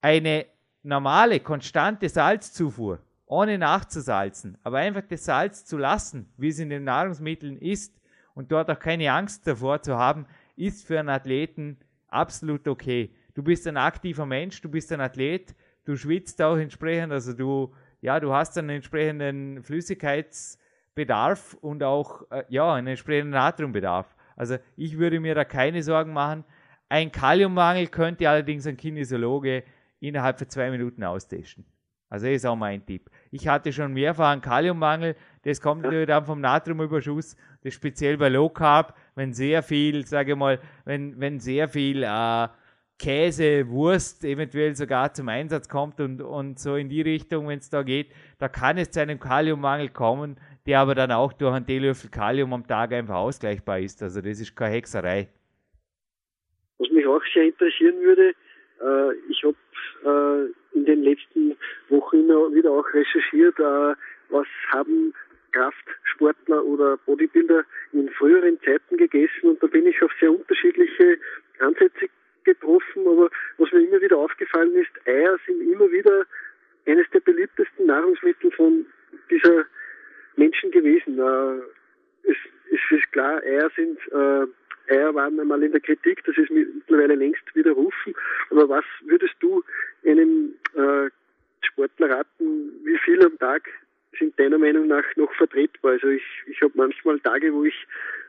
eine 0.02 0.45
normale, 0.84 1.39
konstante 1.39 2.10
Salzzufuhr, 2.10 3.00
ohne 3.25 3.57
nachzusalzen, 3.57 4.57
aber 4.63 4.77
einfach 4.77 5.03
das 5.07 5.25
Salz 5.25 5.65
zu 5.65 5.77
lassen, 5.77 6.31
wie 6.38 6.49
es 6.49 6.59
in 6.59 6.69
den 6.69 6.83
Nahrungsmitteln 6.83 7.57
ist 7.57 7.99
und 8.33 8.51
dort 8.51 8.69
auch 8.69 8.79
keine 8.79 9.11
Angst 9.11 9.47
davor 9.47 9.81
zu 9.81 9.97
haben, 9.97 10.25
ist 10.55 10.85
für 10.85 10.99
einen 10.99 11.09
Athleten 11.09 11.77
absolut 12.07 12.67
okay 12.67 13.11
du 13.35 13.43
bist 13.43 13.67
ein 13.67 13.77
aktiver 13.77 14.25
Mensch, 14.25 14.59
du 14.61 14.69
bist 14.69 14.91
ein 14.91 15.01
Athlet, 15.01 15.53
du 15.83 15.95
schwitzt 15.95 16.41
auch 16.41 16.57
entsprechend, 16.57 17.13
also 17.13 17.33
du, 17.33 17.75
ja, 18.01 18.19
du 18.19 18.33
hast 18.33 18.57
einen 18.57 18.69
entsprechenden 18.69 19.61
Flüssigkeitsbedarf 19.61 21.55
und 21.61 21.83
auch, 21.83 22.29
äh, 22.31 22.43
ja, 22.49 22.73
einen 22.73 22.88
entsprechenden 22.88 23.31
Natriumbedarf. 23.31 24.15
Also 24.35 24.57
ich 24.75 24.97
würde 24.97 25.19
mir 25.19 25.35
da 25.35 25.45
keine 25.45 25.83
Sorgen 25.83 26.13
machen. 26.13 26.43
Ein 26.89 27.11
Kaliummangel 27.11 27.88
könnte 27.88 28.29
allerdings 28.29 28.65
ein 28.65 28.77
Kinesiologe 28.77 29.63
innerhalb 29.99 30.39
von 30.39 30.49
zwei 30.49 30.71
Minuten 30.71 31.03
austesten. 31.03 31.65
Also 32.09 32.27
das 32.27 32.35
ist 32.35 32.45
auch 32.45 32.55
mein 32.55 32.85
Tipp. 32.85 33.09
Ich 33.31 33.47
hatte 33.47 33.73
schon 33.73 33.93
mehrfach 33.93 34.31
einen 34.31 34.41
Kaliummangel, 34.41 35.15
das 35.43 35.59
kommt 35.59 35.83
natürlich 35.83 36.07
dann 36.07 36.25
vom 36.25 36.39
Natriumüberschuss, 36.39 37.35
das 37.63 37.73
speziell 37.73 38.17
bei 38.17 38.29
Low 38.29 38.49
Carb, 38.49 38.95
wenn 39.15 39.33
sehr 39.33 39.63
viel, 39.63 40.05
sage 40.05 40.33
ich 40.33 40.37
mal, 40.37 40.59
wenn, 40.85 41.19
wenn 41.19 41.39
sehr 41.39 41.67
viel 41.67 42.03
äh, 42.03 42.47
Käse, 42.97 43.67
Wurst 43.69 44.23
eventuell 44.23 44.75
sogar 44.75 45.13
zum 45.13 45.27
Einsatz 45.27 45.67
kommt 45.67 45.99
und, 45.99 46.21
und 46.21 46.59
so 46.59 46.75
in 46.75 46.87
die 46.87 47.01
Richtung, 47.01 47.47
wenn 47.47 47.59
es 47.59 47.69
da 47.69 47.83
geht, 47.83 48.11
da 48.37 48.47
kann 48.47 48.77
es 48.77 48.91
zu 48.91 49.01
einem 49.01 49.19
Kaliummangel 49.19 49.89
kommen, 49.89 50.37
der 50.65 50.79
aber 50.79 50.95
dann 50.95 51.11
auch 51.11 51.33
durch 51.33 51.53
einen 51.53 51.65
Teelöffel 51.65 52.09
Kalium 52.09 52.53
am 52.53 52.65
Tag 52.65 52.93
einfach 52.93 53.15
ausgleichbar 53.15 53.79
ist. 53.79 54.01
Also 54.01 54.21
das 54.21 54.39
ist 54.39 54.55
keine 54.55 54.75
Hexerei. 54.75 55.27
Was 56.77 56.89
mich 56.89 57.05
auch 57.05 57.21
sehr 57.33 57.45
interessieren 57.45 57.95
würde, 58.01 58.33
äh, 58.81 59.13
ich 59.29 59.43
habe 59.43 59.55
äh, 60.05 60.53
in 60.75 60.85
den 60.85 61.03
letzten 61.03 61.57
Wochen 61.89 62.19
immer 62.19 62.53
wieder 62.53 62.71
auch 62.71 62.85
recherchiert, 62.93 63.57
äh, 63.59 63.95
was 64.29 64.47
haben 64.69 65.13
Kraftsportler 65.51 66.63
oder 66.65 66.97
Bodybuilder 66.97 67.63
in 67.93 68.09
früheren 68.09 68.59
Zeiten 68.61 68.97
gegessen 68.97 69.49
und 69.49 69.63
da 69.63 69.67
bin 69.67 69.88
ich 69.88 70.01
auf 70.03 70.11
sehr 70.19 70.31
unterschiedliche 70.31 71.17
Ansätze 71.59 72.09
getroffen, 72.43 73.07
aber 73.07 73.29
was 73.57 73.71
mir 73.71 73.88
immer 73.88 74.01
wieder 74.01 74.17
aufgefallen 74.17 74.75
ist, 74.75 74.91
Eier 75.07 75.38
sind 75.45 75.61
immer 75.61 75.89
wieder 75.91 76.25
eines 76.85 77.09
der 77.11 77.21
beliebtesten 77.21 77.85
Nahrungsmittel 77.88 78.51
von 78.51 78.85
dieser 79.29 79.65
Menschen 80.35 80.71
gewesen. 80.71 81.17
Äh, 81.17 82.29
es, 82.29 82.38
es, 82.71 82.97
ist 82.97 83.11
klar, 83.11 83.41
Eier 83.43 83.71
sind 83.75 83.97
äh, 84.11 84.47
Eier 84.88 85.15
waren 85.15 85.39
einmal 85.39 85.63
in 85.63 85.71
der 85.71 85.81
Kritik, 85.81 86.23
das 86.25 86.38
ist 86.38 86.51
mittlerweile 86.51 87.15
längst 87.15 87.43
widerrufen. 87.55 88.13
Aber 88.51 88.69
was 88.69 88.85
würdest 89.05 89.33
du 89.39 89.63
einem 90.05 90.53
äh, 90.75 91.09
Sportler 91.61 92.09
raten, 92.09 92.71
wie 92.83 92.97
viel 93.03 93.23
am 93.25 93.38
Tag 93.39 93.63
sind 94.17 94.38
deiner 94.39 94.57
Meinung 94.57 94.88
nach 94.88 95.03
noch 95.15 95.33
vertretbar? 95.33 95.93
Also 95.93 96.07
ich, 96.07 96.23
ich 96.47 96.61
habe 96.61 96.73
manchmal 96.75 97.19
Tage, 97.19 97.53
wo 97.53 97.63
ich 97.65 97.75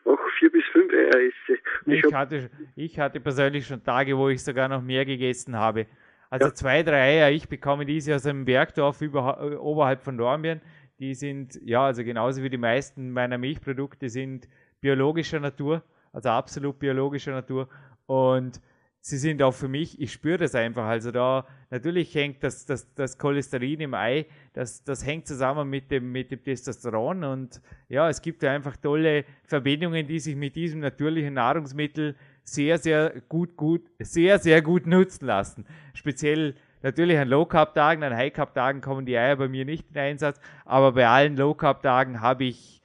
auch 0.04 0.18
vier 0.38 0.50
bis 0.50 0.64
fünf 0.72 0.92
Eier 0.92 1.14
esse. 1.14 1.58
Ich, 1.86 2.04
ich, 2.04 2.14
hatte, 2.14 2.50
ich 2.76 2.98
hatte 2.98 3.20
persönlich 3.20 3.66
schon 3.66 3.82
Tage, 3.82 4.16
wo 4.16 4.28
ich 4.28 4.42
sogar 4.42 4.68
noch 4.68 4.82
mehr 4.82 5.04
gegessen 5.04 5.56
habe. 5.56 5.86
Also 6.30 6.48
ja. 6.48 6.54
zwei, 6.54 6.82
drei 6.82 7.00
Eier. 7.00 7.30
Ich 7.30 7.48
bekomme 7.48 7.86
diese 7.86 8.14
aus 8.14 8.26
einem 8.26 8.44
Bergdorf 8.44 9.00
über, 9.00 9.60
oberhalb 9.60 10.02
von 10.02 10.16
Dornbirn. 10.16 10.60
Die 10.98 11.14
sind, 11.14 11.60
ja, 11.62 11.84
also 11.84 12.02
genauso 12.04 12.42
wie 12.42 12.50
die 12.50 12.56
meisten 12.56 13.10
meiner 13.10 13.38
Milchprodukte 13.38 14.08
sind 14.08 14.48
biologischer 14.80 15.40
Natur, 15.40 15.82
also 16.12 16.30
absolut 16.30 16.78
biologischer 16.78 17.32
Natur. 17.32 17.68
Und 18.06 18.60
sie 19.06 19.18
sind 19.18 19.40
auch 19.40 19.52
für 19.52 19.68
mich, 19.68 20.00
ich 20.00 20.12
spüre 20.12 20.38
das 20.38 20.56
einfach. 20.56 20.84
Also 20.84 21.12
da 21.12 21.46
natürlich 21.70 22.12
hängt 22.12 22.42
das, 22.42 22.66
das, 22.66 22.92
das 22.94 23.18
Cholesterin 23.18 23.80
im 23.80 23.94
Ei, 23.94 24.26
das, 24.52 24.82
das 24.82 25.06
hängt 25.06 25.28
zusammen 25.28 25.70
mit 25.70 25.92
dem, 25.92 26.10
mit 26.10 26.32
dem 26.32 26.42
Testosteron 26.42 27.22
und 27.22 27.60
ja, 27.88 28.08
es 28.08 28.20
gibt 28.20 28.42
einfach 28.42 28.76
tolle 28.76 29.24
Verbindungen, 29.44 30.08
die 30.08 30.18
sich 30.18 30.34
mit 30.34 30.56
diesem 30.56 30.80
natürlichen 30.80 31.34
Nahrungsmittel 31.34 32.16
sehr, 32.42 32.78
sehr 32.78 33.22
gut, 33.28 33.56
gut, 33.56 33.82
sehr, 34.00 34.40
sehr 34.40 34.60
gut 34.60 34.88
nutzen 34.88 35.26
lassen. 35.26 35.66
Speziell 35.94 36.56
natürlich 36.82 37.16
an 37.16 37.28
Low 37.28 37.46
Carb 37.46 37.74
Tagen, 37.74 38.02
an 38.02 38.14
High 38.14 38.32
Carb 38.32 38.54
Tagen 38.54 38.80
kommen 38.80 39.06
die 39.06 39.16
Eier 39.16 39.36
bei 39.36 39.46
mir 39.46 39.64
nicht 39.64 39.86
in 39.92 39.98
Einsatz, 39.98 40.40
aber 40.64 40.92
bei 40.92 41.06
allen 41.06 41.36
Low 41.36 41.54
Carb 41.54 41.80
Tagen 41.80 42.20
habe 42.20 42.42
ich, 42.42 42.82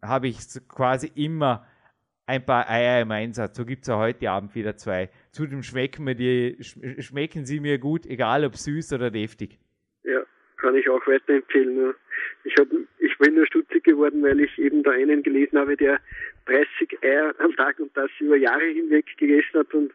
habe 0.00 0.28
ich 0.28 0.38
quasi 0.68 1.10
immer 1.16 1.66
ein 2.30 2.46
paar 2.46 2.70
Eier 2.70 3.02
im 3.02 3.10
Einsatz. 3.10 3.56
So 3.56 3.64
gibt 3.64 3.82
es 3.82 3.88
ja 3.88 3.98
heute 3.98 4.30
Abend 4.30 4.54
wieder 4.54 4.76
zwei. 4.76 5.10
Zudem 5.32 5.64
schmecken, 5.64 6.04
mir 6.04 6.14
die, 6.14 6.56
schmecken 6.60 7.44
sie 7.44 7.58
mir 7.58 7.78
gut, 7.78 8.06
egal 8.06 8.44
ob 8.44 8.56
süß 8.56 8.92
oder 8.92 9.10
deftig. 9.10 9.58
Ja, 10.04 10.22
kann 10.56 10.76
ich 10.76 10.88
auch 10.88 11.04
weiterempfehlen. 11.08 11.92
Ich, 12.44 12.54
hab, 12.56 12.68
ich 13.00 13.18
bin 13.18 13.34
nur 13.34 13.46
stutzig 13.46 13.82
geworden, 13.82 14.22
weil 14.22 14.38
ich 14.38 14.56
eben 14.58 14.84
da 14.84 14.92
einen 14.92 15.24
gelesen 15.24 15.58
habe, 15.58 15.76
der 15.76 15.98
30 16.46 17.02
Eier 17.02 17.34
am 17.38 17.54
Tag 17.56 17.80
und 17.80 17.90
das 17.96 18.10
über 18.20 18.36
Jahre 18.36 18.64
hinweg 18.64 19.06
gegessen 19.18 19.58
hat 19.58 19.74
und 19.74 19.92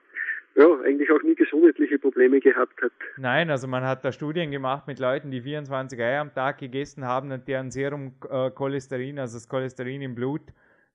ja, 0.55 0.67
eigentlich 0.81 1.09
auch 1.11 1.21
nie 1.23 1.35
gesundheitliche 1.35 1.99
Probleme 1.99 2.41
gehabt 2.41 2.81
hat. 2.81 2.91
Nein, 3.17 3.49
also 3.49 3.67
man 3.67 3.83
hat 3.83 4.03
da 4.03 4.11
Studien 4.11 4.51
gemacht 4.51 4.87
mit 4.87 4.99
Leuten, 4.99 5.31
die 5.31 5.41
24 5.41 5.99
Eier 5.99 6.21
am 6.21 6.33
Tag 6.33 6.57
gegessen 6.57 7.05
haben 7.05 7.31
und 7.31 7.47
deren 7.47 7.71
Serumcholesterin, 7.71 9.19
also 9.19 9.37
das 9.37 9.47
Cholesterin 9.47 10.01
im 10.01 10.15
Blut, 10.15 10.41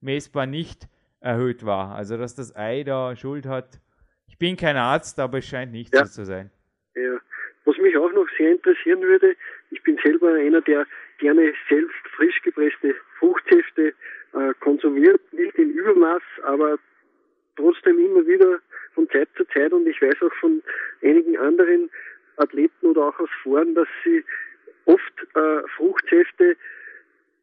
messbar 0.00 0.46
nicht 0.46 0.86
erhöht 1.20 1.64
war. 1.64 1.94
Also 1.94 2.16
dass 2.16 2.34
das 2.34 2.54
Ei 2.56 2.82
da 2.82 3.14
Schuld 3.16 3.46
hat. 3.46 3.80
Ich 4.28 4.38
bin 4.38 4.56
kein 4.56 4.76
Arzt, 4.76 5.18
aber 5.18 5.38
es 5.38 5.46
scheint 5.46 5.72
nicht 5.72 5.94
ja. 5.94 6.04
so 6.04 6.22
zu 6.22 6.24
sein. 6.24 6.50
Ja. 6.94 7.18
Was 7.64 7.76
mich 7.78 7.96
auch 7.96 8.12
noch 8.12 8.26
sehr 8.38 8.52
interessieren 8.52 9.02
würde, 9.02 9.36
ich 9.70 9.82
bin 9.82 9.98
selber 10.02 10.34
einer, 10.34 10.60
der 10.62 10.86
gerne 11.18 11.52
selbst 11.68 11.96
frisch 12.16 12.40
gepresste 12.42 12.94
Fruchtsäfte 13.18 13.92
äh, 14.32 14.54
konsumiert, 14.60 15.20
nicht 15.32 15.54
in 15.56 15.70
Übermaß, 15.70 16.22
aber 16.44 16.78
trotzdem 17.56 17.98
immer 17.98 18.26
wieder 18.26 18.60
von 18.94 19.08
Zeit 19.10 19.28
zu 19.36 19.44
Zeit 19.46 19.72
und 19.72 19.86
ich 19.86 20.00
weiß 20.00 20.16
auch 20.22 20.34
von 20.40 20.62
einigen 21.02 21.36
anderen 21.36 21.90
Athleten 22.36 22.86
oder 22.86 23.08
auch 23.08 23.20
aus 23.20 23.28
Foren, 23.42 23.74
dass 23.74 23.88
sie 24.04 24.24
oft 24.86 25.36
äh, 25.36 25.68
Fruchtsäfte 25.76 26.56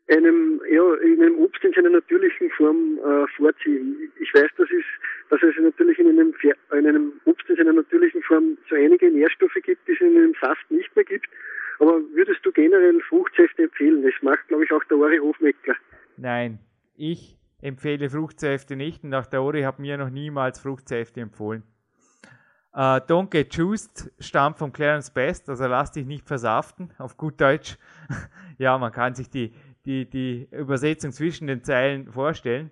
einem, 0.10 0.62
ja, 0.72 0.93
in 0.96 1.22
einem 1.22 1.38
Obst 1.39 1.63
in 1.63 1.74
seiner 1.74 1.89
natürlichen 1.89 2.50
Form 2.52 2.98
äh, 3.00 3.28
vorziehen. 3.36 4.12
Ich 4.20 4.34
weiß, 4.34 4.50
dass 4.58 4.70
es, 4.72 4.86
dass 5.30 5.41
es 5.43 5.56
natürlich 5.62 6.00
in 6.00 6.08
einem, 6.08 6.34
in 6.72 6.88
einem 6.88 7.13
Obst 7.26 7.50
in 7.50 7.58
seiner 7.58 7.74
natürlichen 7.74 8.22
Form 8.24 8.58
so 8.70 8.76
einige 8.76 9.12
Nährstoffe 9.12 9.58
gibt, 9.63 9.88
die 9.88 9.93
es 9.93 10.02
in 10.02 10.17
einem 10.17 10.34
Saft 10.39 10.70
nicht 10.72 10.96
mehr 10.96 11.06
gibt. 11.06 11.28
Aber 11.80 12.02
würdest 12.13 12.39
du 12.43 12.52
generell 12.52 13.00
Fruchtsäfte 13.02 13.63
empfehlen? 13.63 14.02
Das 14.02 14.13
macht, 14.22 14.48
glaube 14.48 14.63
ich, 14.63 14.72
auch 14.72 14.84
der 14.86 14.98
Ori 14.98 15.17
Hofmeckler. 15.17 15.76
Nein, 16.15 16.60
ich 16.96 17.38
empfehle 17.62 18.10
Fruchtsäfte 18.10 18.76
nicht 18.76 19.04
und 19.04 19.13
auch 19.13 19.26
der 19.26 19.41
Ori 19.41 19.62
hat 19.63 19.80
mir 19.80 19.98
noch 19.98 20.10
niemals 20.10 20.60
Fruchtsäfte 20.60 21.22
empfohlen. 21.22 21.63
Uh, 22.74 23.00
don't 23.08 23.32
get 23.32 23.56
juiced 23.56 24.12
stammt 24.20 24.60
von 24.60 24.72
Clarence 24.72 25.10
Best, 25.10 25.50
also 25.50 25.65
lass 25.65 25.91
dich 25.91 26.06
nicht 26.06 26.28
versaften, 26.28 26.91
auf 27.00 27.17
gut 27.17 27.41
Deutsch. 27.41 27.76
ja, 28.60 28.78
man 28.78 28.91
kann 28.91 29.15
sich 29.15 29.32
die, 29.32 29.52
die, 29.88 30.06
die 30.10 30.47
Übersetzung 30.52 31.12
zwischen 31.12 31.47
den 31.47 31.63
Zeilen 31.63 32.12
vorstellen. 32.12 32.69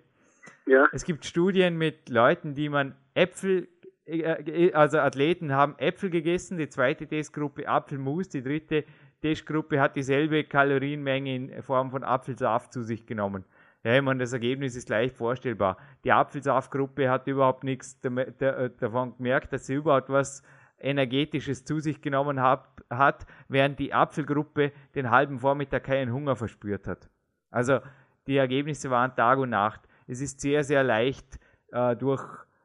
Ja. 0.66 0.86
Es 0.92 1.04
gibt 1.04 1.24
Studien 1.24 1.76
mit 1.76 2.08
Leuten, 2.08 2.54
die 2.54 2.68
man 2.68 2.94
Äpfel, 3.14 3.68
äh, 4.04 4.72
also 4.72 4.98
Athleten 4.98 5.52
haben 5.52 5.74
Äpfel 5.78 6.10
gegessen, 6.10 6.58
die 6.58 6.68
zweite 6.68 7.06
Testgruppe 7.06 7.68
Apfelmus, 7.68 8.28
die 8.28 8.42
dritte 8.42 8.84
Testgruppe 9.22 9.80
hat 9.80 9.96
dieselbe 9.96 10.44
Kalorienmenge 10.44 11.34
in 11.34 11.62
Form 11.62 11.90
von 11.90 12.04
Apfelsaft 12.04 12.72
zu 12.72 12.82
sich 12.82 13.06
genommen. 13.06 13.44
Ja, 13.82 13.96
ich 13.96 14.02
meine, 14.02 14.20
das 14.20 14.32
Ergebnis 14.32 14.76
ist 14.76 14.88
leicht 14.88 15.16
vorstellbar. 15.16 15.78
Die 16.04 16.12
Apfelsaftgruppe 16.12 17.08
hat 17.08 17.26
überhaupt 17.28 17.64
nichts 17.64 17.98
äh, 18.04 18.70
davon 18.78 19.16
gemerkt, 19.16 19.52
dass 19.52 19.66
sie 19.66 19.74
überhaupt 19.74 20.10
was 20.10 20.42
Energetisches 20.78 21.64
zu 21.64 21.80
sich 21.80 22.02
genommen 22.02 22.40
hab, 22.40 22.82
hat, 22.90 23.26
während 23.48 23.78
die 23.78 23.94
Apfelgruppe 23.94 24.72
den 24.94 25.10
halben 25.10 25.38
Vormittag 25.38 25.84
keinen 25.84 26.12
Hunger 26.12 26.36
verspürt 26.36 26.86
hat. 26.86 27.08
Also 27.50 27.80
die 28.26 28.36
Ergebnisse 28.36 28.90
waren 28.90 29.14
Tag 29.14 29.38
und 29.38 29.50
Nacht. 29.50 29.80
Es 30.06 30.20
ist 30.20 30.40
sehr, 30.40 30.64
sehr 30.64 30.84
leicht, 30.84 31.38
äh, 31.72 31.96
durch 31.96 32.22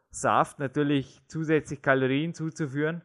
Saft 0.09 0.59
natürlich 0.59 1.21
zusätzlich 1.27 1.81
Kalorien 1.81 2.33
zuzuführen. 2.33 3.01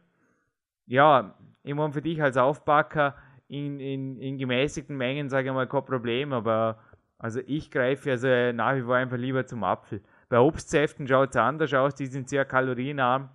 Ja, 0.85 1.35
ich 1.63 1.73
meine, 1.73 1.93
für 1.93 2.01
dich 2.01 2.21
als 2.21 2.37
Aufbacker 2.37 3.15
in, 3.47 3.79
in, 3.79 4.17
in 4.17 4.37
gemäßigten 4.37 4.95
Mengen, 4.95 5.29
sage 5.29 5.47
ich 5.47 5.53
mal, 5.53 5.67
kein 5.67 5.85
Problem, 5.85 6.33
aber 6.33 6.79
also 7.17 7.39
ich 7.45 7.71
greife 7.71 8.11
also 8.11 8.27
nach 8.53 8.75
wie 8.75 8.81
vor 8.81 8.95
einfach 8.95 9.17
lieber 9.17 9.45
zum 9.45 9.63
Apfel. 9.63 10.01
Bei 10.29 10.39
Obstsäften 10.39 11.07
schaut 11.07 11.29
es 11.29 11.37
anders 11.37 11.73
aus, 11.73 11.95
die 11.95 12.05
sind 12.07 12.29
sehr 12.29 12.45
kalorienarm. 12.45 13.29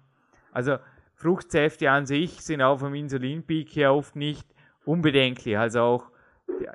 Also 0.52 0.76
Fruchtsäfte 1.22 1.88
an 1.88 2.04
sich 2.04 2.42
sind 2.42 2.62
auch 2.62 2.78
vom 2.78 2.94
Insulinpeak 2.94 3.70
her 3.76 3.94
oft 3.94 4.16
nicht 4.16 4.46
unbedenklich. 4.84 5.56
Also 5.56 5.80
auch 5.80 6.10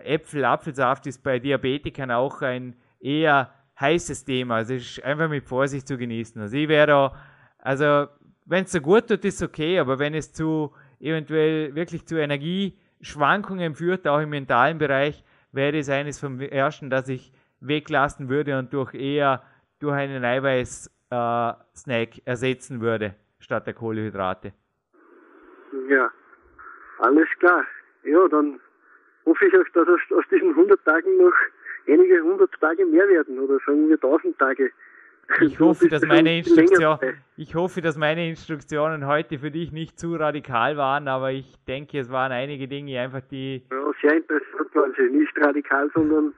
Äpfel, 0.03 0.45
Apfelsaft 0.45 1.05
ist 1.05 1.21
bei 1.21 1.37
Diabetikern 1.39 2.11
auch 2.11 2.41
ein 2.41 2.77
eher 3.01 3.51
heißes 3.77 4.23
Thema. 4.23 4.55
Also 4.55 4.75
ist 4.75 5.03
einfach 5.03 5.27
mit 5.27 5.43
Vorsicht 5.43 5.85
zu 5.85 5.97
genießen. 5.97 6.41
Also 6.41 6.55
ich 6.55 6.69
wäre 6.69 6.87
da, 6.87 7.15
also 7.57 8.07
wenn 8.45 8.63
es 8.63 8.71
so 8.71 8.79
gut 8.79 9.07
tut, 9.07 9.25
ist 9.25 9.43
okay, 9.43 9.79
aber 9.79 9.99
wenn 9.99 10.13
es 10.13 10.31
zu 10.31 10.71
eventuell 11.01 11.75
wirklich 11.75 12.07
zu 12.07 12.15
Energieschwankungen 12.15 13.75
führt, 13.75 14.07
auch 14.07 14.19
im 14.19 14.29
mentalen 14.29 14.77
Bereich, 14.77 15.25
wäre 15.51 15.77
es 15.77 15.89
eines 15.89 16.19
vom 16.19 16.39
ersten, 16.39 16.89
dass 16.89 17.09
ich 17.09 17.33
weglassen 17.59 18.29
würde 18.29 18.57
und 18.57 18.71
durch 18.71 18.93
eher 18.93 19.43
durch 19.79 19.95
einen 19.95 20.23
Eiweiß-Snack 20.23 22.17
äh, 22.17 22.21
ersetzen 22.25 22.79
würde, 22.81 23.13
statt 23.39 23.67
der 23.67 23.73
Kohlenhydrate. 23.73 24.53
Ja, 25.89 26.11
alles 26.99 27.27
klar. 27.39 27.63
Ja, 28.03 28.27
dann 28.29 28.59
hoffe 29.25 29.45
ich 29.45 29.53
auch, 29.53 29.69
dass 29.73 29.87
aus, 29.87 29.99
aus 30.17 30.23
diesen 30.31 30.49
100 30.49 30.83
Tagen 30.85 31.17
noch 31.17 31.33
einige 31.87 32.17
100 32.17 32.49
Tage 32.59 32.85
mehr 32.85 33.07
werden 33.07 33.39
oder 33.39 33.59
sagen 33.65 33.87
wir 33.89 33.95
1000 33.95 34.37
Tage. 34.37 34.71
Ich 35.41 35.59
hoffe, 35.59 35.89
dass 35.89 36.05
meine 36.05 36.37
Instruktion, 36.37 36.97
ich 37.35 37.53
hoffe, 37.53 37.81
dass 37.81 37.97
meine 37.97 38.29
Instruktionen 38.29 39.05
heute 39.05 39.39
für 39.39 39.51
dich 39.51 39.73
nicht 39.73 39.99
zu 39.99 40.15
radikal 40.15 40.77
waren, 40.77 41.09
aber 41.09 41.31
ich 41.31 41.53
denke, 41.67 41.99
es 41.99 42.09
waren 42.09 42.31
einige 42.31 42.67
Dinge 42.67 42.99
einfach 43.01 43.21
die. 43.29 43.63
Ja, 43.69 43.91
sehr 44.01 44.15
interessant 44.17 44.73
waren 44.73 44.93
sie. 44.97 45.03
Nicht 45.03 45.37
radikal, 45.37 45.89
sondern 45.93 46.33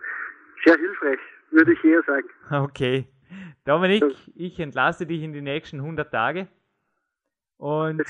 sehr 0.66 0.76
hilfreich, 0.76 1.20
würde 1.52 1.74
ich 1.74 1.84
eher 1.84 2.02
sagen. 2.04 2.30
Okay. 2.52 3.08
Dominik, 3.64 4.04
ich 4.36 4.60
entlasse 4.60 5.06
dich 5.06 5.22
in 5.22 5.34
die 5.34 5.42
nächsten 5.42 5.78
100 5.78 6.12
Tage. 6.12 6.48
Und 7.60 8.02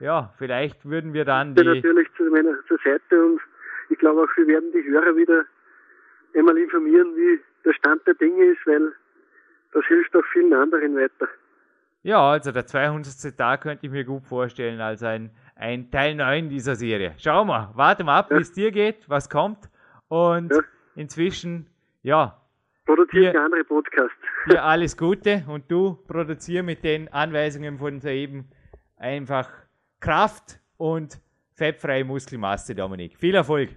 ja, 0.00 0.32
vielleicht 0.38 0.84
würden 0.88 1.12
wir 1.12 1.24
dann 1.24 1.54
die. 1.54 1.62
natürlich 1.62 2.08
zu 2.16 2.24
meiner 2.24 2.54
zur 2.66 2.78
Seite 2.82 3.24
und 3.24 3.40
ich 3.90 3.98
glaube 3.98 4.22
auch, 4.22 4.36
wir 4.36 4.46
werden 4.46 4.72
die 4.72 4.82
Hörer 4.82 5.14
wieder 5.14 5.44
einmal 6.34 6.56
informieren, 6.56 7.14
wie 7.14 7.38
der 7.64 7.74
Stand 7.74 8.06
der 8.06 8.14
Dinge 8.14 8.44
ist, 8.44 8.66
weil 8.66 8.92
das 9.72 9.84
hilft 9.86 10.16
auch 10.16 10.24
vielen 10.32 10.54
anderen 10.54 10.96
weiter. 10.96 11.28
Ja, 12.02 12.30
also 12.30 12.50
der 12.50 12.66
200. 12.66 13.36
Tag 13.36 13.62
könnte 13.62 13.84
ich 13.84 13.92
mir 13.92 14.04
gut 14.04 14.24
vorstellen 14.24 14.80
als 14.80 15.02
ein, 15.02 15.30
ein 15.54 15.90
Teil 15.90 16.14
9 16.14 16.48
dieser 16.48 16.74
Serie. 16.74 17.14
Schauen 17.18 17.48
wir, 17.48 17.70
warten 17.74 18.06
wir 18.06 18.12
ab, 18.12 18.30
ja. 18.30 18.38
wie 18.38 18.40
es 18.40 18.52
dir 18.52 18.70
geht, 18.70 19.08
was 19.08 19.28
kommt. 19.28 19.68
Und 20.08 20.50
ja. 20.50 20.60
inzwischen, 20.94 21.66
ja. 22.02 22.40
Produziert 22.86 23.34
dir, 23.34 23.42
andere 23.42 23.64
Podcast. 23.64 24.14
Dir 24.50 24.62
alles 24.64 24.96
Gute 24.96 25.44
und 25.48 25.70
du 25.70 25.98
produzier 26.06 26.62
mit 26.62 26.84
den 26.84 27.12
Anweisungen 27.12 27.76
von 27.76 28.00
soeben 28.00 28.48
einfach 28.98 29.48
Kraft 30.00 30.60
und 30.76 31.20
fettfreie 31.54 32.04
Muskelmasse, 32.04 32.74
Dominik. 32.74 33.16
Viel 33.18 33.34
Erfolg! 33.34 33.76